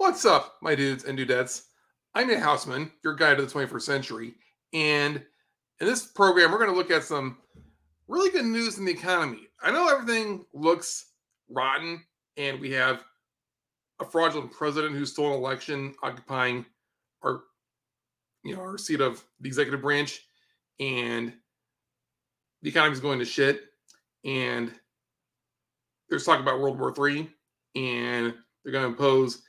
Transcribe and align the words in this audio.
What's 0.00 0.24
up, 0.24 0.56
my 0.62 0.74
dudes 0.74 1.04
and 1.04 1.18
dudettes? 1.18 1.64
I'm 2.14 2.28
Nate 2.28 2.38
Houstman, 2.38 2.90
your 3.04 3.14
guide 3.14 3.36
to 3.36 3.44
the 3.44 3.52
21st 3.52 3.82
century. 3.82 4.32
And 4.72 5.16
in 5.78 5.86
this 5.86 6.06
program, 6.06 6.50
we're 6.50 6.56
going 6.56 6.70
to 6.70 6.76
look 6.76 6.90
at 6.90 7.04
some 7.04 7.36
really 8.08 8.30
good 8.30 8.46
news 8.46 8.78
in 8.78 8.86
the 8.86 8.92
economy. 8.92 9.48
I 9.62 9.70
know 9.70 9.88
everything 9.88 10.46
looks 10.54 11.10
rotten, 11.50 12.02
and 12.38 12.58
we 12.58 12.70
have 12.70 13.04
a 14.00 14.06
fraudulent 14.06 14.52
president 14.52 14.96
who 14.96 15.04
stole 15.04 15.34
an 15.34 15.38
election, 15.38 15.94
occupying 16.02 16.64
our, 17.22 17.42
you 18.42 18.56
know, 18.56 18.62
our 18.62 18.78
seat 18.78 19.02
of 19.02 19.22
the 19.40 19.48
executive 19.48 19.82
branch, 19.82 20.22
and 20.80 21.30
the 22.62 22.70
economy 22.70 22.94
is 22.94 23.00
going 23.00 23.18
to 23.18 23.26
shit. 23.26 23.64
And 24.24 24.72
there's 26.08 26.24
talk 26.24 26.40
about 26.40 26.58
World 26.58 26.80
War 26.80 26.94
III, 26.98 27.28
and 27.76 28.32
they're 28.64 28.72
going 28.72 28.84
to 28.84 28.88
impose 28.92 29.42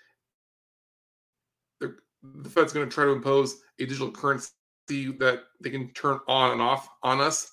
the 2.23 2.49
Fed's 2.49 2.73
going 2.73 2.87
to 2.87 2.93
try 2.93 3.05
to 3.05 3.11
impose 3.11 3.61
a 3.79 3.85
digital 3.85 4.11
currency 4.11 4.51
that 4.89 5.43
they 5.61 5.69
can 5.69 5.89
turn 5.93 6.19
on 6.27 6.51
and 6.51 6.61
off 6.61 6.89
on 7.03 7.21
us. 7.21 7.51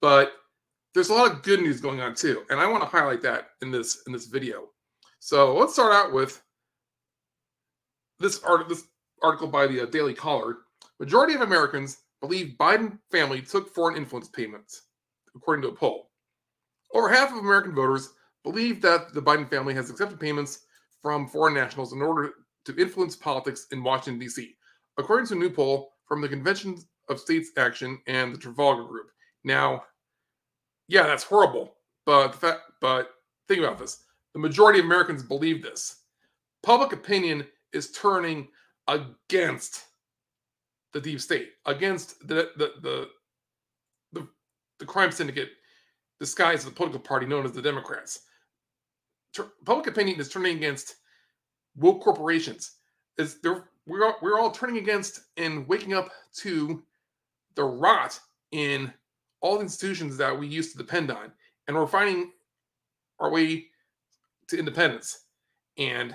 But 0.00 0.32
there's 0.94 1.10
a 1.10 1.14
lot 1.14 1.30
of 1.30 1.42
good 1.42 1.60
news 1.60 1.80
going 1.80 2.00
on 2.00 2.14
too, 2.14 2.44
and 2.50 2.60
I 2.60 2.66
want 2.66 2.82
to 2.82 2.88
highlight 2.88 3.22
that 3.22 3.48
in 3.62 3.70
this 3.70 4.02
in 4.06 4.12
this 4.12 4.26
video. 4.26 4.68
So 5.18 5.56
let's 5.56 5.72
start 5.72 5.92
out 5.92 6.12
with 6.12 6.42
this 8.20 8.42
art 8.42 8.68
this 8.68 8.84
article 9.22 9.48
by 9.48 9.66
the 9.66 9.82
uh, 9.82 9.86
Daily 9.86 10.14
Caller. 10.14 10.58
Majority 11.00 11.34
of 11.34 11.40
Americans 11.40 11.98
believe 12.20 12.54
Biden 12.58 12.98
family 13.10 13.42
took 13.42 13.74
foreign 13.74 13.96
influence 13.96 14.28
payments, 14.28 14.82
according 15.34 15.62
to 15.62 15.68
a 15.68 15.74
poll. 15.74 16.10
Over 16.92 17.08
half 17.08 17.32
of 17.32 17.38
American 17.38 17.74
voters 17.74 18.12
believe 18.44 18.80
that 18.82 19.12
the 19.12 19.22
Biden 19.22 19.48
family 19.50 19.74
has 19.74 19.90
accepted 19.90 20.20
payments 20.20 20.60
from 21.02 21.26
foreign 21.26 21.54
nationals 21.54 21.92
in 21.92 22.00
order 22.00 22.32
to 22.64 22.76
influence 22.76 23.16
politics 23.16 23.66
in 23.72 23.82
Washington, 23.82 24.18
D.C., 24.18 24.54
according 24.98 25.26
to 25.28 25.34
a 25.34 25.38
new 25.38 25.50
poll 25.50 25.92
from 26.06 26.20
the 26.20 26.28
Convention 26.28 26.78
of 27.08 27.20
States 27.20 27.50
Action 27.56 28.00
and 28.06 28.34
the 28.34 28.38
Trafalgar 28.38 28.84
Group. 28.84 29.10
Now, 29.44 29.84
yeah, 30.88 31.04
that's 31.04 31.24
horrible, 31.24 31.74
but 32.06 32.32
the 32.32 32.38
fact, 32.38 32.60
but 32.80 33.10
think 33.48 33.60
about 33.60 33.78
this: 33.78 34.04
the 34.32 34.38
majority 34.38 34.78
of 34.78 34.84
Americans 34.84 35.22
believe 35.22 35.62
this. 35.62 36.02
Public 36.62 36.92
opinion 36.92 37.46
is 37.72 37.92
turning 37.92 38.48
against 38.88 39.84
the 40.92 41.00
deep 41.00 41.20
state, 41.20 41.50
against 41.66 42.26
the 42.26 42.50
the 42.56 42.72
the 42.82 43.08
the, 44.12 44.28
the 44.78 44.86
crime 44.86 45.10
syndicate 45.10 45.50
disguised 46.20 46.66
as 46.66 46.72
a 46.72 46.74
political 46.74 47.00
party 47.00 47.26
known 47.26 47.44
as 47.44 47.52
the 47.52 47.62
Democrats. 47.62 48.20
Public 49.64 49.88
opinion 49.88 50.20
is 50.20 50.28
turning 50.28 50.56
against 50.56 50.96
woke 51.76 52.02
corporations 52.02 52.76
is 53.18 53.40
there 53.40 53.68
we're 53.86 54.04
all, 54.06 54.16
we're 54.22 54.38
all 54.38 54.50
turning 54.50 54.78
against 54.78 55.20
and 55.36 55.68
waking 55.68 55.92
up 55.92 56.10
to 56.36 56.82
the 57.54 57.64
rot 57.64 58.18
in 58.50 58.92
all 59.40 59.56
the 59.56 59.62
institutions 59.62 60.16
that 60.16 60.36
we 60.38 60.46
used 60.46 60.72
to 60.72 60.78
depend 60.78 61.10
on. 61.10 61.30
And 61.68 61.76
we're 61.76 61.86
finding 61.86 62.32
our 63.20 63.30
way 63.30 63.66
to 64.48 64.58
independence. 64.58 65.24
And 65.78 66.14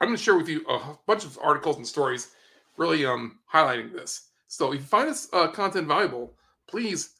i'm 0.00 0.08
going 0.08 0.16
to 0.16 0.22
share 0.22 0.36
with 0.36 0.48
you 0.48 0.66
a 0.68 0.98
bunch 1.06 1.24
of 1.24 1.38
articles 1.40 1.76
and 1.76 1.86
stories 1.86 2.32
really 2.76 3.06
um 3.06 3.38
highlighting 3.52 3.92
this. 3.92 4.28
So 4.48 4.72
if 4.72 4.80
you 4.80 4.86
find 4.86 5.08
this 5.08 5.28
uh, 5.32 5.48
content 5.48 5.88
valuable 5.88 6.34
please 6.68 7.14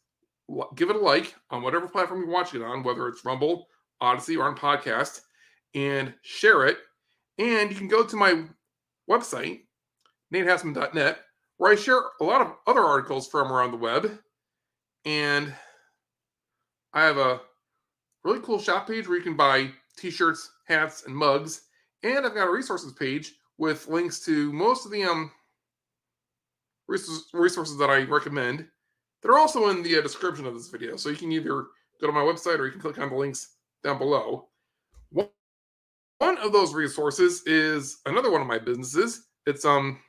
give 0.75 0.91
it 0.91 0.97
a 0.97 0.99
like 0.99 1.35
on 1.51 1.63
whatever 1.63 1.89
platform 1.89 2.21
you're 2.21 2.31
watching 2.31 2.61
it 2.61 2.65
on 2.65 2.83
whether 2.83 3.09
it's 3.09 3.25
rumble 3.25 3.69
Odysee, 4.03 4.37
or 4.37 4.45
on 4.45 4.57
podcast 4.57 5.21
and 5.75 6.13
share 6.23 6.67
it 6.67 6.79
and 7.39 7.71
you 7.71 7.77
can 7.77 7.89
go 7.89 8.05
to 8.05 8.17
my 8.17 8.45
website, 9.11 9.61
natehoustman.net, 10.33 11.19
where 11.57 11.73
I 11.73 11.77
share 11.77 12.03
a 12.21 12.25
lot 12.25 12.41
of 12.41 12.55
other 12.67 12.83
articles 12.83 13.29
from 13.29 13.53
around 13.53 13.71
the 13.71 13.77
web. 13.77 14.19
And 15.05 15.55
I 16.93 17.05
have 17.05 17.19
a 17.19 17.41
really 18.25 18.41
cool 18.41 18.59
shop 18.59 18.87
page 18.89 19.09
where 19.09 19.19
you 19.19 19.23
can 19.23 19.37
buy 19.37 19.71
t 19.97 20.11
shirts, 20.11 20.51
hats, 20.67 21.05
and 21.07 21.15
mugs. 21.15 21.63
And 22.03 22.27
I've 22.27 22.35
got 22.35 22.49
a 22.49 22.53
resources 22.53 22.93
page 22.93 23.33
with 23.59 23.89
links 23.89 24.21
to 24.25 24.53
most 24.53 24.85
of 24.85 24.93
the 24.93 25.05
um, 25.05 25.31
resources 26.87 27.79
that 27.79 27.91
I 27.91 28.03
recommend 28.03 28.67
They're 29.23 29.39
also 29.39 29.69
in 29.69 29.83
the 29.83 29.99
uh, 29.99 30.03
description 30.03 30.47
of 30.47 30.55
this 30.55 30.69
video. 30.69 30.97
So 30.97 31.09
you 31.09 31.17
can 31.17 31.33
either 31.33 31.67
go 32.01 32.07
to 32.07 32.13
my 32.13 32.21
website 32.21 32.59
or 32.59 32.67
you 32.67 32.73
can 32.73 32.81
click 32.81 32.99
on 32.99 33.11
the 33.11 33.17
links 33.17 33.57
down 33.83 33.99
below. 33.99 34.49
One 36.25 36.39
of 36.39 36.55
those 36.55 36.73
resources 36.73 37.43
is 37.45 37.99
another 38.07 38.31
one 38.31 38.41
of 38.41 38.47
my 38.47 38.59
businesses. 38.59 39.27
It's 39.45 39.67
um 39.67 40.01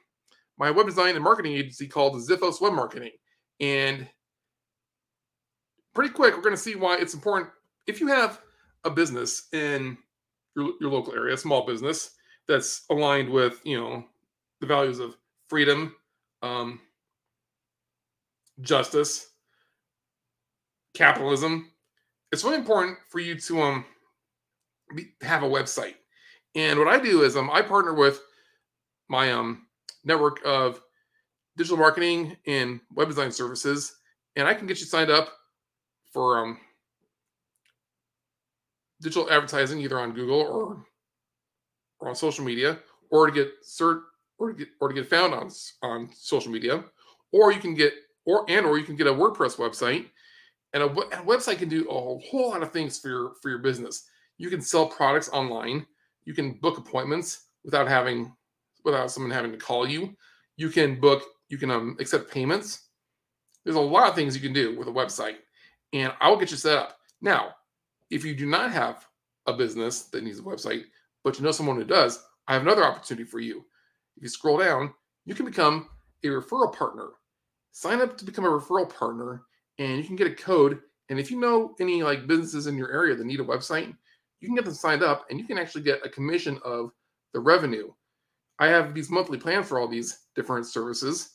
my 0.57 0.71
web 0.71 0.85
design 0.85 1.15
and 1.15 1.23
marketing 1.23 1.51
agency 1.51 1.89
called 1.89 2.15
Xiphos 2.15 2.61
Web 2.61 2.71
Marketing. 2.71 3.11
And 3.59 4.07
pretty 5.93 6.13
quick, 6.13 6.33
we're 6.33 6.41
going 6.41 6.55
to 6.55 6.61
see 6.61 6.75
why 6.75 6.95
it's 6.95 7.13
important. 7.13 7.51
If 7.85 7.99
you 7.99 8.07
have 8.07 8.39
a 8.85 8.89
business 8.89 9.49
in 9.51 9.97
your, 10.55 10.71
your 10.79 10.89
local 10.89 11.13
area, 11.13 11.35
small 11.35 11.65
business 11.65 12.11
that's 12.47 12.85
aligned 12.89 13.29
with, 13.29 13.59
you 13.65 13.77
know, 13.77 14.05
the 14.61 14.67
values 14.67 14.99
of 14.99 15.17
freedom, 15.49 15.97
um, 16.41 16.79
justice, 18.61 19.31
capitalism, 20.93 21.73
it's 22.31 22.45
really 22.45 22.55
important 22.55 22.99
for 23.09 23.19
you 23.19 23.37
to 23.37 23.61
um 23.61 23.85
have 25.21 25.43
a 25.43 25.49
website. 25.49 25.95
And 26.55 26.79
what 26.79 26.88
I 26.88 26.99
do 26.99 27.23
is 27.23 27.35
um, 27.35 27.49
I 27.51 27.61
partner 27.61 27.93
with 27.93 28.21
my 29.09 29.31
um, 29.31 29.67
network 30.03 30.39
of 30.45 30.81
digital 31.57 31.77
marketing 31.77 32.38
and 32.47 32.79
web 32.93 33.09
design 33.09 33.31
services, 33.31 33.97
and 34.35 34.47
I 34.47 34.53
can 34.53 34.65
get 34.67 34.79
you 34.79 34.85
signed 34.85 35.11
up 35.11 35.29
for 36.11 36.39
um, 36.39 36.57
digital 39.01 39.29
advertising 39.29 39.79
either 39.81 39.99
on 39.99 40.13
Google 40.13 40.39
or 40.39 40.85
or 41.99 42.09
on 42.09 42.15
social 42.15 42.44
media, 42.44 42.79
or 43.09 43.27
to 43.27 43.31
get 43.31 43.51
cert 43.63 44.01
or 44.38 44.51
to 44.51 44.57
get 44.57 44.69
or 44.79 44.88
to 44.88 44.95
get 44.95 45.09
found 45.09 45.33
on 45.33 45.51
on 45.81 46.09
social 46.13 46.51
media, 46.51 46.83
or 47.31 47.51
you 47.51 47.59
can 47.59 47.73
get 47.73 47.94
or 48.25 48.45
and 48.49 48.65
or 48.65 48.77
you 48.77 48.85
can 48.85 48.95
get 48.95 49.07
a 49.07 49.13
WordPress 49.13 49.57
website, 49.57 50.05
and 50.73 50.83
a, 50.83 50.88
a 50.88 51.23
website 51.23 51.57
can 51.57 51.69
do 51.69 51.88
a 51.89 51.94
whole 51.94 52.49
lot 52.49 52.63
of 52.63 52.71
things 52.71 52.97
for 52.97 53.09
your 53.09 53.33
for 53.41 53.49
your 53.49 53.59
business. 53.59 54.07
You 54.38 54.49
can 54.49 54.61
sell 54.61 54.88
products 54.88 55.29
online. 55.29 55.85
You 56.25 56.34
can 56.34 56.53
book 56.53 56.78
appointments 56.78 57.46
without 57.63 57.88
having 57.88 58.34
without 58.84 59.12
someone 59.12 59.31
having 59.31 59.52
to 59.52 59.58
call 59.58 59.88
you. 59.88 60.16
You 60.58 60.69
can 60.69 61.00
book. 61.00 61.24
You 61.50 61.58
can 61.58 61.72
um, 61.72 61.97
accept 62.00 62.31
payments. 62.31 62.90
There's 63.63 63.75
a 63.75 63.81
lot 63.81 64.09
of 64.09 64.16
things 64.16 64.36
you 64.36 64.41
can 64.41 64.53
do 64.53 64.78
with 64.78 64.88
a 64.88 64.91
website, 64.91 65.38
and 65.94 66.13
I'll 66.22 66.38
get 66.38 66.52
you 66.52 66.58
set 66.58 66.78
up. 66.78 66.97
Now, 67.22 67.56
if 68.09 68.24
you 68.24 68.36
do 68.36 68.46
not 68.46 68.72
have 68.72 69.08
a 69.47 69.53
business 69.53 70.03
that 70.06 70.24
needs 70.24 70.40
a 70.40 70.44
website, 70.44 70.84
but 71.24 71.38
you 71.38 71.44
know 71.44 71.52
someone 71.52 71.75
who 71.75 71.84
does, 71.84 72.24
I 72.47 72.53
have 72.53 72.62
another 72.62 72.84
opportunity 72.84 73.25
for 73.25 73.40
you. 73.40 73.66
If 74.18 74.24
you 74.24 74.30
scroll 74.30 74.57
down, 74.57 74.94
you 75.25 75.34
can 75.34 75.46
become 75.46 75.90
a 76.24 76.28
referral 76.28 76.75
partner. 76.75 77.09
Sign 77.72 78.02
up 78.02 78.18
to 78.18 78.25
become 78.25 78.46
a 78.46 78.50
referral 78.50 78.90
partner, 78.90 79.44
and 79.80 79.97
you 79.97 80.03
can 80.03 80.16
get 80.16 80.28
a 80.28 80.36
code. 80.36 80.80
And 81.09 81.19
if 81.19 81.30
you 81.30 81.40
know 81.40 81.75
any 81.80 82.03
like 82.03 82.28
businesses 82.28 82.68
in 82.68 82.78
your 82.78 82.92
area 82.92 83.16
that 83.16 83.25
need 83.25 83.40
a 83.40 83.44
website, 83.44 83.96
you 84.40 84.47
can 84.47 84.56
get 84.56 84.66
them 84.66 84.73
signed 84.73 85.03
up 85.03 85.25
and 85.29 85.40
you 85.40 85.46
can 85.46 85.57
actually 85.57 85.84
get 85.84 86.06
a 86.06 86.09
commission 86.09 86.59
of 86.63 86.91
the 87.34 87.40
revenue. 87.40 87.91
I 88.59 88.68
have 88.68 88.94
these 88.94 89.09
monthly 89.09 89.38
plans 89.38 89.68
for 89.68 89.79
all 89.79 89.88
these 89.88 90.19
different 90.35 90.66
services. 90.66 91.31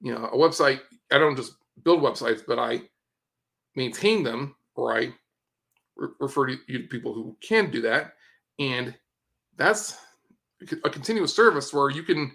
You 0.00 0.14
know, 0.14 0.24
a 0.26 0.36
website, 0.36 0.80
I 1.12 1.18
don't 1.18 1.36
just 1.36 1.54
build 1.84 2.00
websites, 2.00 2.42
but 2.46 2.58
I 2.58 2.82
maintain 3.76 4.22
them 4.22 4.56
or 4.74 4.96
I 4.96 5.12
re- 5.96 6.08
refer 6.20 6.46
to 6.46 6.56
you 6.66 6.82
to 6.82 6.88
people 6.88 7.12
who 7.12 7.36
can 7.40 7.70
do 7.70 7.80
that. 7.82 8.14
And 8.58 8.94
that's 9.56 9.98
a 10.84 10.90
continuous 10.90 11.34
service 11.34 11.72
where 11.72 11.90
you 11.90 12.02
can 12.02 12.32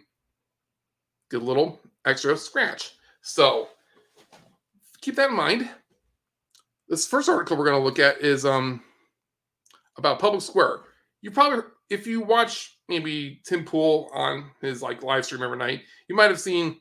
get 1.30 1.42
a 1.42 1.45
little 1.45 1.80
extra 2.06 2.38
scratch. 2.38 2.92
So 3.22 3.68
keep 5.01 5.16
that 5.16 5.30
in 5.30 5.36
mind. 5.36 5.69
This 6.88 7.07
first 7.07 7.27
article 7.27 7.57
we're 7.57 7.66
going 7.66 7.80
to 7.80 7.83
look 7.83 8.00
at 8.00 8.22
is 8.22 8.45
um, 8.45 8.83
about 9.98 10.19
Public 10.19 10.42
Square. 10.42 10.81
You 11.22 11.31
probably, 11.31 11.63
if 11.90 12.06
you 12.07 12.22
watch 12.22 12.78
maybe 12.90 13.42
Tim 13.45 13.63
Pool 13.63 14.10
on 14.13 14.51
his 14.62 14.81
like 14.81 15.04
live 15.04 15.25
stream 15.25 15.44
every 15.44 15.57
night, 15.57 15.81
you 16.07 16.16
might 16.16 16.30
have 16.30 16.40
seen 16.40 16.80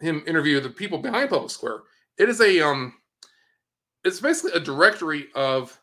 him 0.00 0.22
interview 0.26 0.60
the 0.60 0.70
people 0.70 0.98
behind 0.98 1.30
Public 1.30 1.50
Square. 1.50 1.80
It 2.18 2.28
is 2.28 2.40
a 2.40 2.60
um, 2.60 2.94
it's 4.04 4.20
basically 4.20 4.52
a 4.52 4.64
directory 4.64 5.28
of 5.34 5.78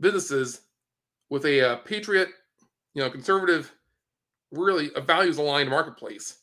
businesses 0.00 0.62
with 1.30 1.44
a 1.46 1.72
uh, 1.72 1.76
patriot, 1.76 2.28
you 2.94 3.02
know, 3.02 3.10
conservative, 3.10 3.72
really 4.50 4.90
a 4.96 5.00
values 5.00 5.38
aligned 5.38 5.70
marketplace 5.70 6.38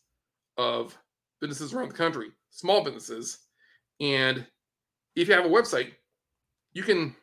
of 0.58 0.98
businesses 1.42 1.74
around 1.74 1.90
the 1.90 1.96
country, 1.96 2.30
small 2.50 2.84
businesses, 2.84 3.40
and 4.02 4.46
if 5.16 5.28
you 5.28 5.34
have 5.34 5.46
a 5.46 5.50
website, 5.50 5.92
you 6.74 6.84
can 6.84 7.16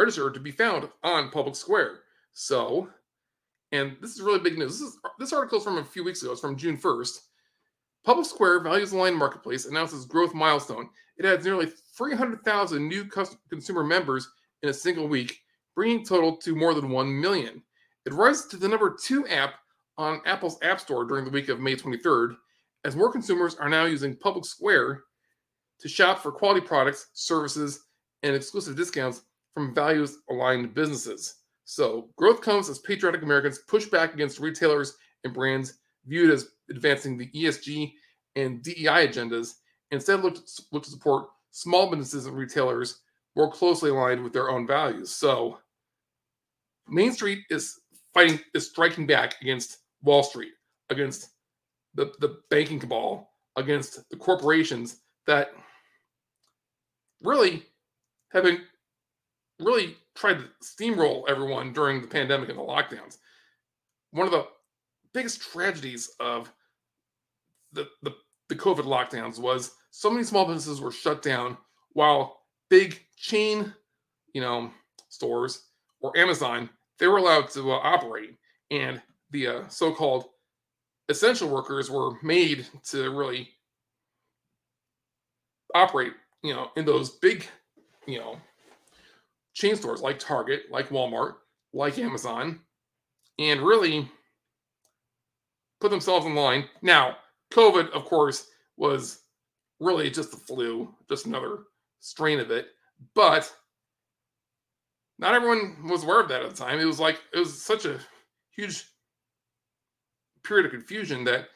register 0.00 0.30
to 0.30 0.40
be 0.40 0.50
found 0.50 0.88
on 1.02 1.30
Public 1.30 1.54
Square. 1.54 2.00
So 2.32 2.88
and 3.72 3.96
this 4.00 4.14
is 4.14 4.22
really 4.22 4.40
big 4.40 4.58
news. 4.58 4.78
This, 4.78 4.88
is, 4.88 4.98
this 5.18 5.32
article 5.32 5.58
is 5.58 5.64
from 5.64 5.78
a 5.78 5.84
few 5.84 6.04
weeks 6.04 6.22
ago. 6.22 6.32
It's 6.32 6.40
from 6.40 6.56
June 6.56 6.76
1st. 6.76 7.18
Public 8.04 8.26
Square 8.26 8.60
Values 8.60 8.92
Aligned 8.92 9.16
Marketplace 9.16 9.66
announces 9.66 10.04
growth 10.04 10.34
milestone. 10.34 10.88
It 11.18 11.26
adds 11.26 11.44
nearly 11.44 11.66
300,000 11.96 12.88
new 12.88 13.04
consumer 13.48 13.84
members 13.84 14.28
in 14.62 14.70
a 14.70 14.74
single 14.74 15.06
week, 15.06 15.40
bringing 15.74 16.04
total 16.04 16.36
to 16.38 16.56
more 16.56 16.74
than 16.74 16.90
1 16.90 17.20
million. 17.20 17.62
It 18.06 18.14
rises 18.14 18.46
to 18.46 18.56
the 18.56 18.68
number 18.68 18.96
two 19.00 19.26
app 19.28 19.54
on 19.98 20.22
Apple's 20.24 20.58
App 20.62 20.80
Store 20.80 21.04
during 21.04 21.24
the 21.24 21.30
week 21.30 21.50
of 21.50 21.60
May 21.60 21.76
23rd, 21.76 22.36
as 22.84 22.96
more 22.96 23.12
consumers 23.12 23.54
are 23.56 23.68
now 23.68 23.84
using 23.84 24.16
Public 24.16 24.46
Square 24.46 25.02
to 25.80 25.88
shop 25.88 26.18
for 26.18 26.32
quality 26.32 26.66
products, 26.66 27.08
services, 27.12 27.84
and 28.22 28.34
exclusive 28.34 28.76
discounts 28.76 29.22
from 29.54 29.74
values 29.74 30.18
aligned 30.30 30.74
businesses. 30.74 31.36
So, 31.64 32.10
growth 32.16 32.40
comes 32.40 32.68
as 32.68 32.78
patriotic 32.80 33.22
Americans 33.22 33.60
push 33.68 33.86
back 33.86 34.14
against 34.14 34.40
retailers 34.40 34.96
and 35.24 35.32
brands 35.32 35.78
viewed 36.06 36.30
as 36.30 36.48
advancing 36.68 37.16
the 37.16 37.28
ESG 37.28 37.92
and 38.36 38.62
DEI 38.62 39.08
agendas, 39.08 39.54
instead 39.90 40.20
look 40.20 40.34
to, 40.34 40.62
look 40.72 40.82
to 40.84 40.90
support 40.90 41.28
small 41.50 41.90
businesses 41.90 42.26
and 42.26 42.36
retailers 42.36 43.00
more 43.36 43.50
closely 43.50 43.90
aligned 43.90 44.22
with 44.22 44.32
their 44.32 44.50
own 44.50 44.66
values. 44.66 45.10
So, 45.10 45.58
Main 46.88 47.12
Street 47.12 47.44
is 47.50 47.80
fighting, 48.12 48.40
is 48.54 48.68
striking 48.68 49.06
back 49.06 49.40
against 49.40 49.78
Wall 50.02 50.22
Street, 50.22 50.52
against 50.88 51.30
the, 51.94 52.12
the 52.20 52.40
banking 52.50 52.80
cabal, 52.80 53.30
against 53.56 54.08
the 54.10 54.16
corporations 54.16 54.98
that 55.26 55.50
really 57.22 57.64
have 58.32 58.44
been 58.44 58.62
really 59.60 59.96
tried 60.14 60.38
to 60.38 60.46
steamroll 60.62 61.24
everyone 61.28 61.72
during 61.72 62.00
the 62.00 62.08
pandemic 62.08 62.48
and 62.48 62.58
the 62.58 62.62
lockdowns. 62.62 63.18
One 64.10 64.26
of 64.26 64.32
the 64.32 64.46
biggest 65.12 65.40
tragedies 65.40 66.10
of 66.20 66.52
the, 67.72 67.88
the, 68.02 68.14
the 68.48 68.56
COVID 68.56 68.84
lockdowns 68.84 69.38
was 69.38 69.72
so 69.90 70.10
many 70.10 70.24
small 70.24 70.46
businesses 70.46 70.80
were 70.80 70.92
shut 70.92 71.22
down 71.22 71.56
while 71.92 72.40
big 72.68 73.00
chain, 73.16 73.72
you 74.32 74.40
know, 74.40 74.70
stores 75.08 75.64
or 76.00 76.16
Amazon, 76.16 76.70
they 76.98 77.06
were 77.06 77.18
allowed 77.18 77.50
to 77.50 77.72
uh, 77.72 77.76
operate. 77.76 78.36
And 78.70 79.00
the 79.30 79.46
uh, 79.46 79.68
so-called 79.68 80.26
essential 81.08 81.48
workers 81.48 81.90
were 81.90 82.12
made 82.22 82.66
to 82.84 83.10
really 83.10 83.48
operate, 85.74 86.12
you 86.42 86.54
know, 86.54 86.70
in 86.76 86.84
those 86.84 87.10
big, 87.10 87.46
you 88.06 88.18
know, 88.18 88.38
chain 89.54 89.76
stores 89.76 90.00
like 90.00 90.18
Target, 90.18 90.62
like 90.70 90.88
Walmart, 90.88 91.34
like 91.72 91.98
Amazon, 91.98 92.60
and 93.38 93.60
really 93.60 94.08
put 95.80 95.90
themselves 95.90 96.26
in 96.26 96.34
line. 96.34 96.64
Now, 96.82 97.16
COVID, 97.52 97.90
of 97.90 98.04
course, 98.04 98.46
was 98.76 99.20
really 99.80 100.10
just 100.10 100.30
the 100.30 100.36
flu, 100.36 100.94
just 101.08 101.26
another 101.26 101.60
strain 102.00 102.38
of 102.38 102.50
it. 102.50 102.68
But 103.14 103.52
not 105.18 105.34
everyone 105.34 105.88
was 105.88 106.04
aware 106.04 106.20
of 106.20 106.28
that 106.28 106.42
at 106.42 106.50
the 106.50 106.56
time. 106.56 106.78
It 106.78 106.84
was 106.84 107.00
like 107.00 107.20
it 107.32 107.38
was 107.38 107.62
such 107.62 107.84
a 107.84 107.98
huge 108.54 108.84
period 110.44 110.66
of 110.66 110.72
confusion 110.72 111.24
that 111.24 111.48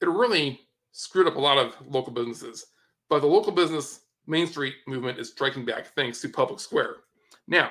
it 0.00 0.08
really 0.08 0.60
screwed 0.92 1.26
up 1.26 1.36
a 1.36 1.40
lot 1.40 1.58
of 1.58 1.74
local 1.86 2.12
businesses. 2.12 2.66
But 3.08 3.20
the 3.20 3.26
local 3.26 3.52
business 3.52 4.00
Main 4.26 4.46
Street 4.46 4.74
movement 4.86 5.18
is 5.18 5.30
striking 5.30 5.64
back 5.64 5.94
thanks 5.94 6.20
to 6.20 6.28
Public 6.28 6.60
Square. 6.60 6.96
Now, 7.46 7.70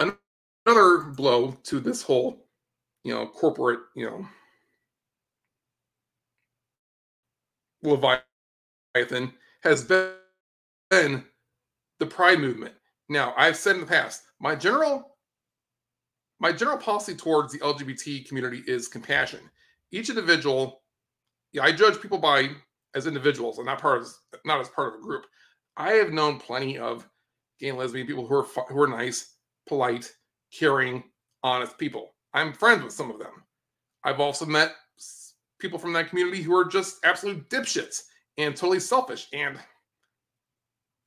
another 0.00 0.98
blow 1.16 1.56
to 1.64 1.80
this 1.80 2.02
whole, 2.02 2.46
you 3.02 3.12
know, 3.12 3.26
corporate, 3.26 3.80
you 3.94 4.06
know, 4.06 4.26
Leviathan 7.82 9.32
has 9.62 9.84
been 9.84 11.24
the 11.98 12.06
Pride 12.06 12.40
movement. 12.40 12.74
Now, 13.08 13.34
I've 13.36 13.56
said 13.56 13.74
in 13.74 13.80
the 13.80 13.86
past, 13.86 14.22
my 14.40 14.54
general 14.54 15.10
my 16.40 16.52
general 16.52 16.76
policy 16.76 17.14
towards 17.14 17.52
the 17.52 17.60
LGBT 17.60 18.26
community 18.26 18.62
is 18.66 18.88
compassion. 18.88 19.40
Each 19.92 20.10
individual, 20.10 20.82
yeah, 21.52 21.62
I 21.62 21.72
judge 21.72 22.00
people 22.00 22.18
by 22.18 22.50
as 22.94 23.06
individuals 23.06 23.58
and 23.58 23.66
not 23.66 23.80
part 23.80 24.00
of 24.00 24.08
not 24.44 24.60
as 24.60 24.68
part 24.68 24.94
of 24.94 25.00
a 25.00 25.02
group. 25.02 25.26
I 25.76 25.92
have 25.92 26.12
known 26.12 26.38
plenty 26.38 26.78
of 26.78 27.08
gay 27.58 27.68
and 27.68 27.78
lesbian 27.78 28.06
people 28.06 28.26
who 28.26 28.34
are 28.34 28.46
who 28.68 28.80
are 28.80 28.86
nice, 28.86 29.34
polite, 29.66 30.10
caring, 30.56 31.04
honest 31.42 31.78
people. 31.78 32.14
I'm 32.32 32.52
friends 32.52 32.82
with 32.82 32.92
some 32.92 33.10
of 33.10 33.18
them. 33.18 33.44
I've 34.04 34.20
also 34.20 34.44
met 34.46 34.74
people 35.58 35.78
from 35.78 35.92
that 35.94 36.08
community 36.08 36.42
who 36.42 36.54
are 36.54 36.64
just 36.64 37.04
absolute 37.04 37.48
dipshits 37.48 38.02
and 38.38 38.56
totally 38.56 38.80
selfish 38.80 39.28
and 39.32 39.58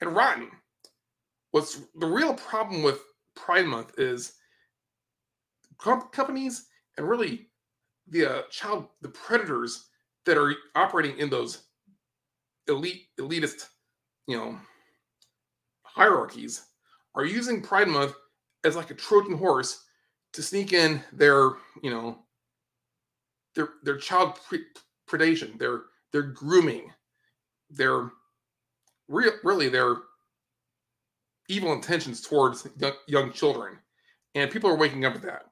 and 0.01 0.15
rotten. 0.15 0.49
What's 1.51 1.81
the 1.95 2.05
real 2.05 2.33
problem 2.33 2.83
with 2.83 3.01
Pride 3.35 3.65
Month 3.65 3.97
is 3.97 4.33
companies 5.79 6.67
and 6.97 7.07
really 7.07 7.47
the 8.09 8.25
uh, 8.25 8.41
child 8.49 8.87
the 9.01 9.09
predators 9.09 9.87
that 10.25 10.37
are 10.37 10.53
operating 10.75 11.17
in 11.19 11.29
those 11.29 11.66
elite 12.67 13.07
elitist, 13.19 13.67
you 14.27 14.37
know, 14.37 14.57
hierarchies 15.83 16.63
are 17.15 17.25
using 17.25 17.61
Pride 17.61 17.87
Month 17.87 18.13
as 18.63 18.75
like 18.75 18.91
a 18.91 18.95
Trojan 18.95 19.37
horse 19.37 19.83
to 20.33 20.43
sneak 20.43 20.73
in 20.73 21.01
their, 21.11 21.51
you 21.81 21.89
know, 21.89 22.19
their 23.55 23.69
their 23.83 23.97
child 23.97 24.39
pre- 24.47 24.65
predation, 25.09 25.57
their 25.57 25.83
their 26.11 26.23
grooming, 26.23 26.91
their 27.69 28.11
real 29.07 29.31
really 29.43 29.69
their 29.69 29.95
evil 31.49 31.73
intentions 31.73 32.21
towards 32.21 32.67
young 33.07 33.31
children, 33.31 33.77
and 34.35 34.51
people 34.51 34.69
are 34.69 34.77
waking 34.77 35.05
up 35.05 35.13
to 35.13 35.19
that. 35.19 35.45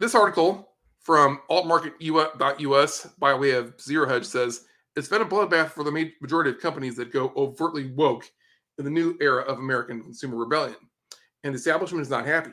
This 0.00 0.14
article 0.14 0.72
from 1.00 1.40
altmarket.us 1.50 3.06
by 3.18 3.34
way 3.34 3.52
of 3.52 3.80
Zero 3.80 4.08
Hedge 4.08 4.24
says 4.24 4.64
it's 4.96 5.08
been 5.08 5.22
a 5.22 5.26
bloodbath 5.26 5.70
for 5.70 5.84
the 5.84 6.12
majority 6.20 6.50
of 6.50 6.60
companies 6.60 6.96
that 6.96 7.12
go 7.12 7.32
overtly 7.36 7.90
woke 7.90 8.30
in 8.78 8.84
the 8.84 8.90
new 8.90 9.16
era 9.20 9.42
of 9.42 9.58
American 9.58 10.02
consumer 10.02 10.36
rebellion. 10.36 10.76
And 11.42 11.54
the 11.54 11.58
establishment 11.58 12.02
is 12.02 12.10
not 12.10 12.26
happy. 12.26 12.52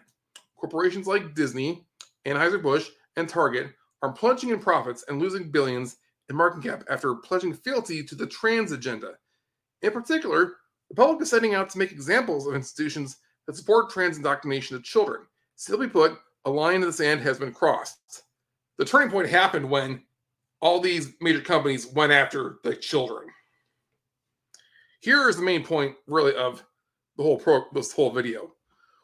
Corporations 0.58 1.08
like 1.08 1.36
Disney, 1.36 1.86
Anheuser-Busch, 2.26 2.90
and 3.16 3.28
Target 3.28 3.68
are 4.02 4.12
plunging 4.12 4.50
in 4.50 4.60
profits 4.60 5.06
and 5.08 5.20
losing 5.20 5.52
billions 5.52 5.98
in 6.30 6.36
market 6.36 6.64
cap 6.64 6.84
after 6.90 7.16
pledging 7.16 7.54
fealty 7.54 8.04
to 8.04 8.16
the 8.16 8.28
trans 8.28 8.72
agenda. 8.72 9.14
In 9.82 9.92
particular, 9.92 10.56
the 10.90 10.96
public 10.96 11.22
is 11.22 11.30
setting 11.30 11.54
out 11.54 11.70
to 11.70 11.78
make 11.78 11.92
examples 11.92 12.48
of 12.48 12.56
institutions 12.56 13.18
that 13.48 13.56
support 13.56 13.90
trans 13.90 14.18
indoctrination 14.18 14.76
of 14.76 14.84
children. 14.84 15.22
Simply 15.56 15.88
put, 15.88 16.18
a 16.46 16.50
line 16.50 16.76
in 16.76 16.82
the 16.82 16.94
sand 16.94 17.22
has 17.22 17.38
been 17.38 17.54
crossed. 17.54 18.24
The 18.78 18.86
turning 18.86 19.12
point 19.12 19.30
happened 19.30 19.70
when 19.70 20.04
all 20.62 20.80
these 20.80 21.14
major 21.22 21.42
companies 21.42 21.88
went 21.88 22.12
after 22.12 22.58
the 22.64 22.76
children. 22.76 23.28
Here 25.02 25.28
is 25.28 25.38
the 25.38 25.44
main 25.44 25.64
point, 25.64 25.96
really, 26.08 26.36
of 26.36 26.64
the 27.18 27.24
whole 27.24 27.38
pro 27.38 27.64
this 27.74 27.92
whole 27.92 28.12
video. 28.12 28.52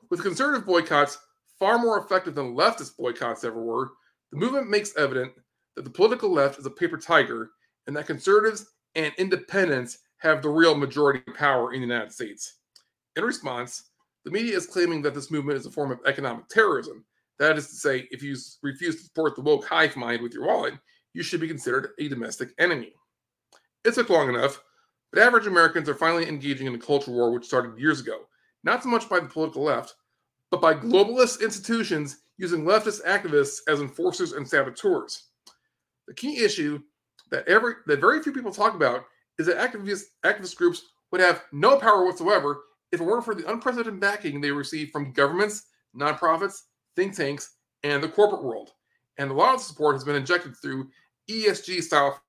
With 0.09 0.21
conservative 0.21 0.65
boycotts 0.65 1.17
far 1.59 1.79
more 1.79 1.97
effective 1.99 2.35
than 2.35 2.55
leftist 2.55 2.97
boycotts 2.97 3.43
ever 3.43 3.61
were, 3.61 3.89
the 4.31 4.37
movement 4.37 4.69
makes 4.69 4.95
evident 4.95 5.33
that 5.75 5.83
the 5.83 5.89
political 5.89 6.31
left 6.31 6.59
is 6.59 6.65
a 6.65 6.71
paper 6.71 6.97
tiger 6.97 7.51
and 7.87 7.95
that 7.95 8.05
conservatives 8.05 8.67
and 8.95 9.13
independents 9.17 9.99
have 10.17 10.41
the 10.41 10.49
real 10.49 10.75
majority 10.75 11.19
power 11.35 11.73
in 11.73 11.81
the 11.81 11.87
United 11.87 12.11
States. 12.11 12.57
In 13.15 13.23
response, 13.23 13.89
the 14.25 14.31
media 14.31 14.57
is 14.57 14.67
claiming 14.67 15.01
that 15.03 15.13
this 15.13 15.31
movement 15.31 15.57
is 15.57 15.65
a 15.65 15.71
form 15.71 15.91
of 15.91 15.99
economic 16.05 16.47
terrorism. 16.49 17.05
That 17.39 17.57
is 17.57 17.67
to 17.67 17.75
say, 17.75 18.07
if 18.11 18.21
you 18.21 18.35
refuse 18.61 18.97
to 18.97 19.03
support 19.03 19.35
the 19.35 19.41
woke 19.41 19.65
hive 19.65 19.95
mind 19.95 20.21
with 20.21 20.33
your 20.33 20.45
wallet, 20.45 20.73
you 21.17 21.23
should 21.23 21.41
be 21.41 21.47
considered 21.47 21.89
a 21.97 22.07
domestic 22.07 22.49
enemy. 22.59 22.93
It 23.83 23.95
took 23.95 24.07
long 24.11 24.29
enough, 24.29 24.61
but 25.11 25.19
average 25.19 25.47
Americans 25.47 25.89
are 25.89 25.95
finally 25.95 26.27
engaging 26.27 26.67
in 26.67 26.75
a 26.75 26.79
culture 26.79 27.09
war 27.09 27.31
which 27.31 27.45
started 27.45 27.79
years 27.79 27.99
ago, 27.99 28.27
not 28.63 28.83
so 28.83 28.89
much 28.89 29.09
by 29.09 29.19
the 29.19 29.25
political 29.25 29.63
left, 29.63 29.95
but 30.51 30.61
by 30.61 30.75
globalist 30.75 31.41
institutions 31.41 32.17
using 32.37 32.65
leftist 32.65 33.03
activists 33.03 33.61
as 33.67 33.81
enforcers 33.81 34.33
and 34.33 34.47
saboteurs. 34.47 35.29
The 36.07 36.13
key 36.13 36.43
issue 36.43 36.79
that 37.31 37.47
every 37.47 37.73
that 37.87 37.99
very 37.99 38.21
few 38.21 38.31
people 38.31 38.51
talk 38.51 38.75
about 38.75 39.05
is 39.39 39.47
that 39.47 39.57
activist 39.57 40.03
activist 40.23 40.55
groups 40.55 40.83
would 41.11 41.19
have 41.19 41.45
no 41.51 41.77
power 41.77 42.05
whatsoever 42.05 42.61
if 42.91 43.01
it 43.01 43.03
weren't 43.03 43.25
for 43.25 43.33
the 43.33 43.49
unprecedented 43.49 43.99
backing 43.99 44.39
they 44.39 44.51
receive 44.51 44.91
from 44.91 45.13
governments, 45.13 45.63
nonprofits, 45.95 46.61
think 46.95 47.15
tanks, 47.15 47.55
and 47.81 48.03
the 48.03 48.07
corporate 48.07 48.43
world. 48.43 48.73
And 49.17 49.31
a 49.31 49.33
lot 49.33 49.55
of 49.55 49.61
support 49.61 49.95
has 49.95 50.03
been 50.03 50.15
injected 50.15 50.55
through 50.55 50.89
ESG 51.29 51.81
style 51.83 52.21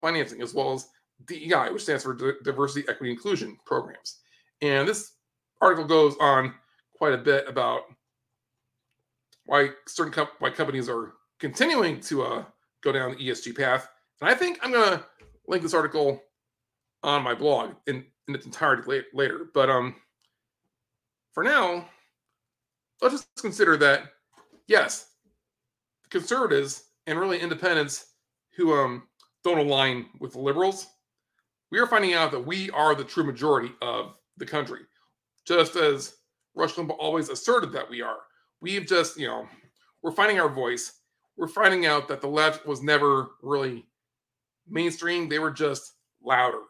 financing, 0.00 0.42
as 0.42 0.54
well 0.54 0.72
as 0.72 0.88
DEI, 1.26 1.70
which 1.72 1.82
stands 1.82 2.02
for 2.02 2.14
Diversity, 2.42 2.86
Equity, 2.88 3.10
Inclusion 3.10 3.56
programs. 3.64 4.18
And 4.62 4.88
this 4.88 5.12
article 5.60 5.84
goes 5.84 6.16
on 6.20 6.54
quite 6.96 7.12
a 7.12 7.18
bit 7.18 7.48
about 7.48 7.82
why 9.44 9.70
certain 9.86 10.12
com- 10.12 10.28
why 10.38 10.50
companies 10.50 10.88
are 10.88 11.14
continuing 11.38 12.00
to 12.00 12.22
uh, 12.22 12.44
go 12.82 12.92
down 12.92 13.12
the 13.12 13.16
ESG 13.16 13.56
path. 13.56 13.88
And 14.20 14.30
I 14.30 14.34
think 14.34 14.58
I'm 14.62 14.72
gonna 14.72 15.04
link 15.46 15.62
this 15.62 15.74
article 15.74 16.22
on 17.02 17.22
my 17.22 17.34
blog 17.34 17.74
in, 17.86 18.04
in 18.28 18.34
its 18.34 18.46
entirety 18.46 19.02
later. 19.12 19.46
But 19.54 19.70
um, 19.70 19.94
for 21.32 21.44
now, 21.44 21.88
let's 23.00 23.14
just 23.14 23.28
consider 23.40 23.76
that 23.76 24.04
yes, 24.66 25.10
conservatives 26.10 26.85
and 27.06 27.18
really 27.18 27.40
independents 27.40 28.12
who 28.56 28.72
um 28.72 29.02
don't 29.44 29.58
align 29.58 30.06
with 30.20 30.32
the 30.32 30.40
liberals, 30.40 30.86
we 31.70 31.78
are 31.78 31.86
finding 31.86 32.14
out 32.14 32.30
that 32.32 32.46
we 32.46 32.70
are 32.70 32.94
the 32.94 33.04
true 33.04 33.24
majority 33.24 33.72
of 33.82 34.14
the 34.36 34.46
country, 34.46 34.80
just 35.46 35.76
as 35.76 36.16
Rush 36.54 36.74
Limbaugh 36.74 36.96
always 36.98 37.28
asserted 37.28 37.72
that 37.72 37.88
we 37.88 38.02
are. 38.02 38.18
We've 38.60 38.86
just, 38.86 39.18
you 39.18 39.26
know, 39.26 39.46
we're 40.02 40.12
finding 40.12 40.40
our 40.40 40.48
voice. 40.48 41.00
We're 41.36 41.48
finding 41.48 41.86
out 41.86 42.08
that 42.08 42.20
the 42.20 42.28
left 42.28 42.66
was 42.66 42.82
never 42.82 43.28
really 43.42 43.84
mainstream. 44.66 45.28
They 45.28 45.38
were 45.38 45.50
just 45.50 45.92
louder. 46.22 46.62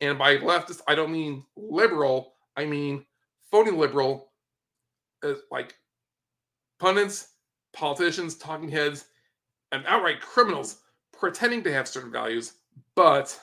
And 0.00 0.18
by 0.18 0.36
leftist, 0.36 0.82
I 0.86 0.94
don't 0.94 1.12
mean 1.12 1.44
liberal. 1.56 2.34
I 2.56 2.66
mean 2.66 3.06
phony 3.50 3.70
liberal, 3.70 4.32
like 5.50 5.74
pundits, 6.78 7.28
politicians, 7.72 8.36
talking 8.36 8.68
heads, 8.68 9.06
and 9.72 9.84
outright 9.86 10.20
criminals 10.20 10.78
pretending 11.12 11.62
to 11.64 11.72
have 11.72 11.88
certain 11.88 12.10
values, 12.10 12.54
but 12.94 13.38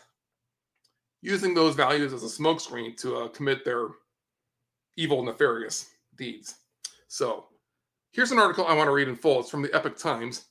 using 1.21 1.53
those 1.53 1.75
values 1.75 2.13
as 2.13 2.23
a 2.23 2.41
smokescreen 2.41 2.95
to 2.97 3.17
uh, 3.17 3.27
commit 3.29 3.63
their 3.63 3.87
evil, 4.97 5.23
nefarious 5.23 5.89
deeds. 6.17 6.55
So, 7.07 7.45
here's 8.11 8.31
an 8.31 8.39
article 8.39 8.65
I 8.65 8.73
want 8.73 8.87
to 8.87 8.93
read 8.93 9.07
in 9.07 9.15
full. 9.15 9.39
It's 9.39 9.49
from 9.49 9.61
the 9.61 9.73
Epoch 9.73 9.97
Times. 9.97 10.45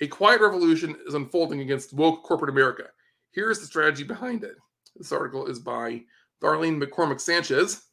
A 0.00 0.06
quiet 0.06 0.40
revolution 0.40 0.96
is 1.06 1.14
unfolding 1.14 1.60
against 1.60 1.92
woke 1.92 2.22
corporate 2.22 2.50
America. 2.50 2.84
Here's 3.32 3.60
the 3.60 3.66
strategy 3.66 4.04
behind 4.04 4.44
it. 4.44 4.56
This 4.96 5.12
article 5.12 5.46
is 5.46 5.58
by 5.58 6.02
Darlene 6.42 6.82
McCormick 6.82 7.20
Sanchez. 7.20 7.86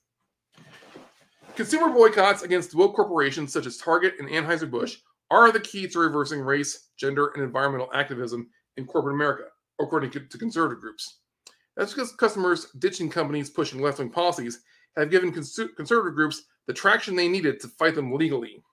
Consumer 1.55 1.89
boycotts 1.89 2.43
against 2.43 2.75
woke 2.75 2.95
corporations 2.95 3.51
such 3.51 3.65
as 3.65 3.77
Target 3.77 4.15
and 4.19 4.29
Anheuser-Busch 4.29 4.97
are 5.29 5.51
the 5.51 5.59
key 5.59 5.87
to 5.87 5.99
reversing 5.99 6.41
race, 6.41 6.89
gender, 6.97 7.31
and 7.35 7.43
environmental 7.43 7.89
activism 7.93 8.49
in 8.77 8.85
corporate 8.85 9.15
America, 9.15 9.43
according 9.79 10.11
to 10.11 10.37
conservative 10.37 10.81
groups. 10.81 11.19
That's 11.75 11.93
because 11.93 12.13
customers 12.13 12.67
ditching 12.79 13.09
companies 13.09 13.49
pushing 13.49 13.81
left 13.81 13.99
wing 13.99 14.09
policies 14.09 14.61
have 14.95 15.11
given 15.11 15.31
conservative 15.31 16.15
groups 16.15 16.43
the 16.65 16.73
traction 16.73 17.15
they 17.15 17.27
needed 17.27 17.59
to 17.59 17.67
fight 17.67 17.95
them 17.95 18.11
legally. 18.11 18.63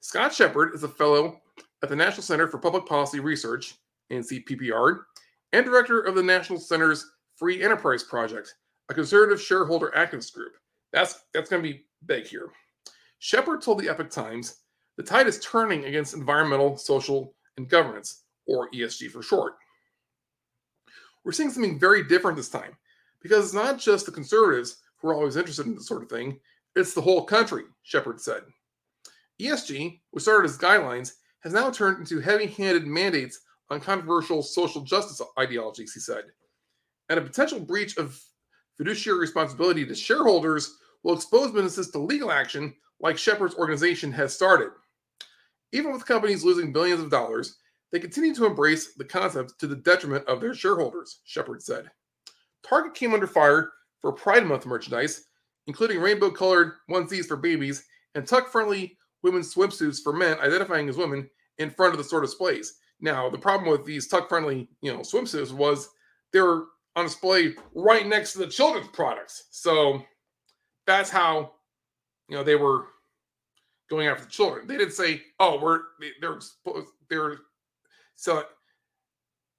Scott 0.00 0.34
Shepard 0.34 0.74
is 0.74 0.82
a 0.82 0.88
fellow 0.88 1.40
at 1.82 1.88
the 1.88 1.96
National 1.96 2.22
Center 2.22 2.48
for 2.48 2.58
Public 2.58 2.86
Policy 2.86 3.20
Research, 3.20 3.74
NCPPR, 4.12 5.00
and 5.52 5.64
director 5.64 6.00
of 6.00 6.14
the 6.14 6.22
National 6.22 6.58
Center's 6.58 7.12
Free 7.36 7.62
Enterprise 7.62 8.02
Project, 8.02 8.54
a 8.88 8.94
conservative 8.94 9.40
shareholder 9.40 9.92
activist 9.96 10.34
group. 10.34 10.52
That's 10.92 11.24
that's 11.32 11.48
going 11.48 11.62
to 11.62 11.68
be 11.68 11.84
big 12.06 12.26
here. 12.26 12.50
Shepard 13.20 13.62
told 13.62 13.78
the 13.78 13.88
Epoch 13.88 14.10
Times 14.10 14.61
the 14.96 15.02
tide 15.02 15.26
is 15.26 15.40
turning 15.40 15.84
against 15.84 16.14
environmental, 16.14 16.76
social, 16.76 17.34
and 17.56 17.68
governance, 17.68 18.24
or 18.46 18.70
ESG 18.70 19.10
for 19.10 19.22
short. 19.22 19.54
We're 21.24 21.32
seeing 21.32 21.50
something 21.50 21.78
very 21.78 22.02
different 22.02 22.36
this 22.36 22.48
time 22.48 22.76
because 23.20 23.44
it's 23.44 23.54
not 23.54 23.78
just 23.78 24.06
the 24.06 24.12
conservatives 24.12 24.78
who 24.96 25.08
are 25.08 25.14
always 25.14 25.36
interested 25.36 25.66
in 25.66 25.74
this 25.74 25.86
sort 25.86 26.02
of 26.02 26.08
thing, 26.08 26.38
it's 26.74 26.94
the 26.94 27.00
whole 27.00 27.24
country, 27.24 27.64
Shepard 27.82 28.20
said. 28.20 28.42
ESG, 29.40 30.00
which 30.10 30.22
started 30.22 30.48
as 30.48 30.58
guidelines, 30.58 31.12
has 31.42 31.52
now 31.52 31.70
turned 31.70 31.98
into 31.98 32.20
heavy 32.20 32.46
handed 32.46 32.86
mandates 32.86 33.40
on 33.70 33.80
controversial 33.80 34.42
social 34.42 34.82
justice 34.82 35.20
ideologies, 35.38 35.92
he 35.92 36.00
said. 36.00 36.24
And 37.08 37.18
a 37.18 37.22
potential 37.22 37.60
breach 37.60 37.96
of 37.96 38.20
fiduciary 38.76 39.18
responsibility 39.18 39.84
to 39.84 39.94
shareholders 39.94 40.76
will 41.02 41.14
expose 41.14 41.50
businesses 41.50 41.90
to 41.90 41.98
legal 41.98 42.30
action 42.30 42.74
like 43.00 43.18
Shepard's 43.18 43.54
organization 43.54 44.12
has 44.12 44.34
started. 44.34 44.70
Even 45.72 45.92
with 45.92 46.06
companies 46.06 46.44
losing 46.44 46.72
billions 46.72 47.00
of 47.00 47.10
dollars, 47.10 47.56
they 47.90 47.98
continue 47.98 48.34
to 48.34 48.46
embrace 48.46 48.94
the 48.94 49.04
concept 49.04 49.58
to 49.58 49.66
the 49.66 49.76
detriment 49.76 50.26
of 50.26 50.40
their 50.40 50.54
shareholders, 50.54 51.20
Shepard 51.24 51.62
said. 51.62 51.90
Target 52.62 52.94
came 52.94 53.12
under 53.12 53.26
fire 53.26 53.72
for 54.00 54.12
Pride 54.12 54.46
Month 54.46 54.66
merchandise, 54.66 55.26
including 55.66 56.00
rainbow 56.00 56.30
colored 56.30 56.72
onesies 56.90 57.26
for 57.26 57.36
babies 57.36 57.84
and 58.14 58.26
tuck 58.26 58.48
friendly 58.48 58.96
women's 59.22 59.54
swimsuits 59.54 60.02
for 60.02 60.12
men 60.12 60.38
identifying 60.40 60.88
as 60.88 60.96
women 60.96 61.28
in 61.58 61.70
front 61.70 61.92
of 61.92 61.98
the 61.98 62.04
store 62.04 62.20
displays. 62.20 62.78
Now, 63.00 63.28
the 63.28 63.38
problem 63.38 63.70
with 63.70 63.84
these 63.84 64.08
tuck 64.08 64.28
friendly, 64.28 64.68
you 64.80 64.92
know, 64.92 65.00
swimsuits 65.00 65.52
was 65.52 65.88
they 66.32 66.40
were 66.40 66.66
on 66.96 67.04
display 67.04 67.54
right 67.74 68.06
next 68.06 68.32
to 68.32 68.38
the 68.38 68.46
children's 68.46 68.88
products. 68.88 69.44
So 69.50 70.02
that's 70.86 71.10
how, 71.10 71.52
you 72.28 72.36
know, 72.36 72.44
they 72.44 72.56
were 72.56 72.86
going 73.92 74.08
after 74.08 74.24
the 74.24 74.30
children. 74.30 74.66
They 74.66 74.78
didn't 74.78 74.94
say, 74.94 75.22
"Oh, 75.38 75.60
we're 75.60 75.80
they're 76.20 76.40
they're 77.08 77.38
so 78.14 78.44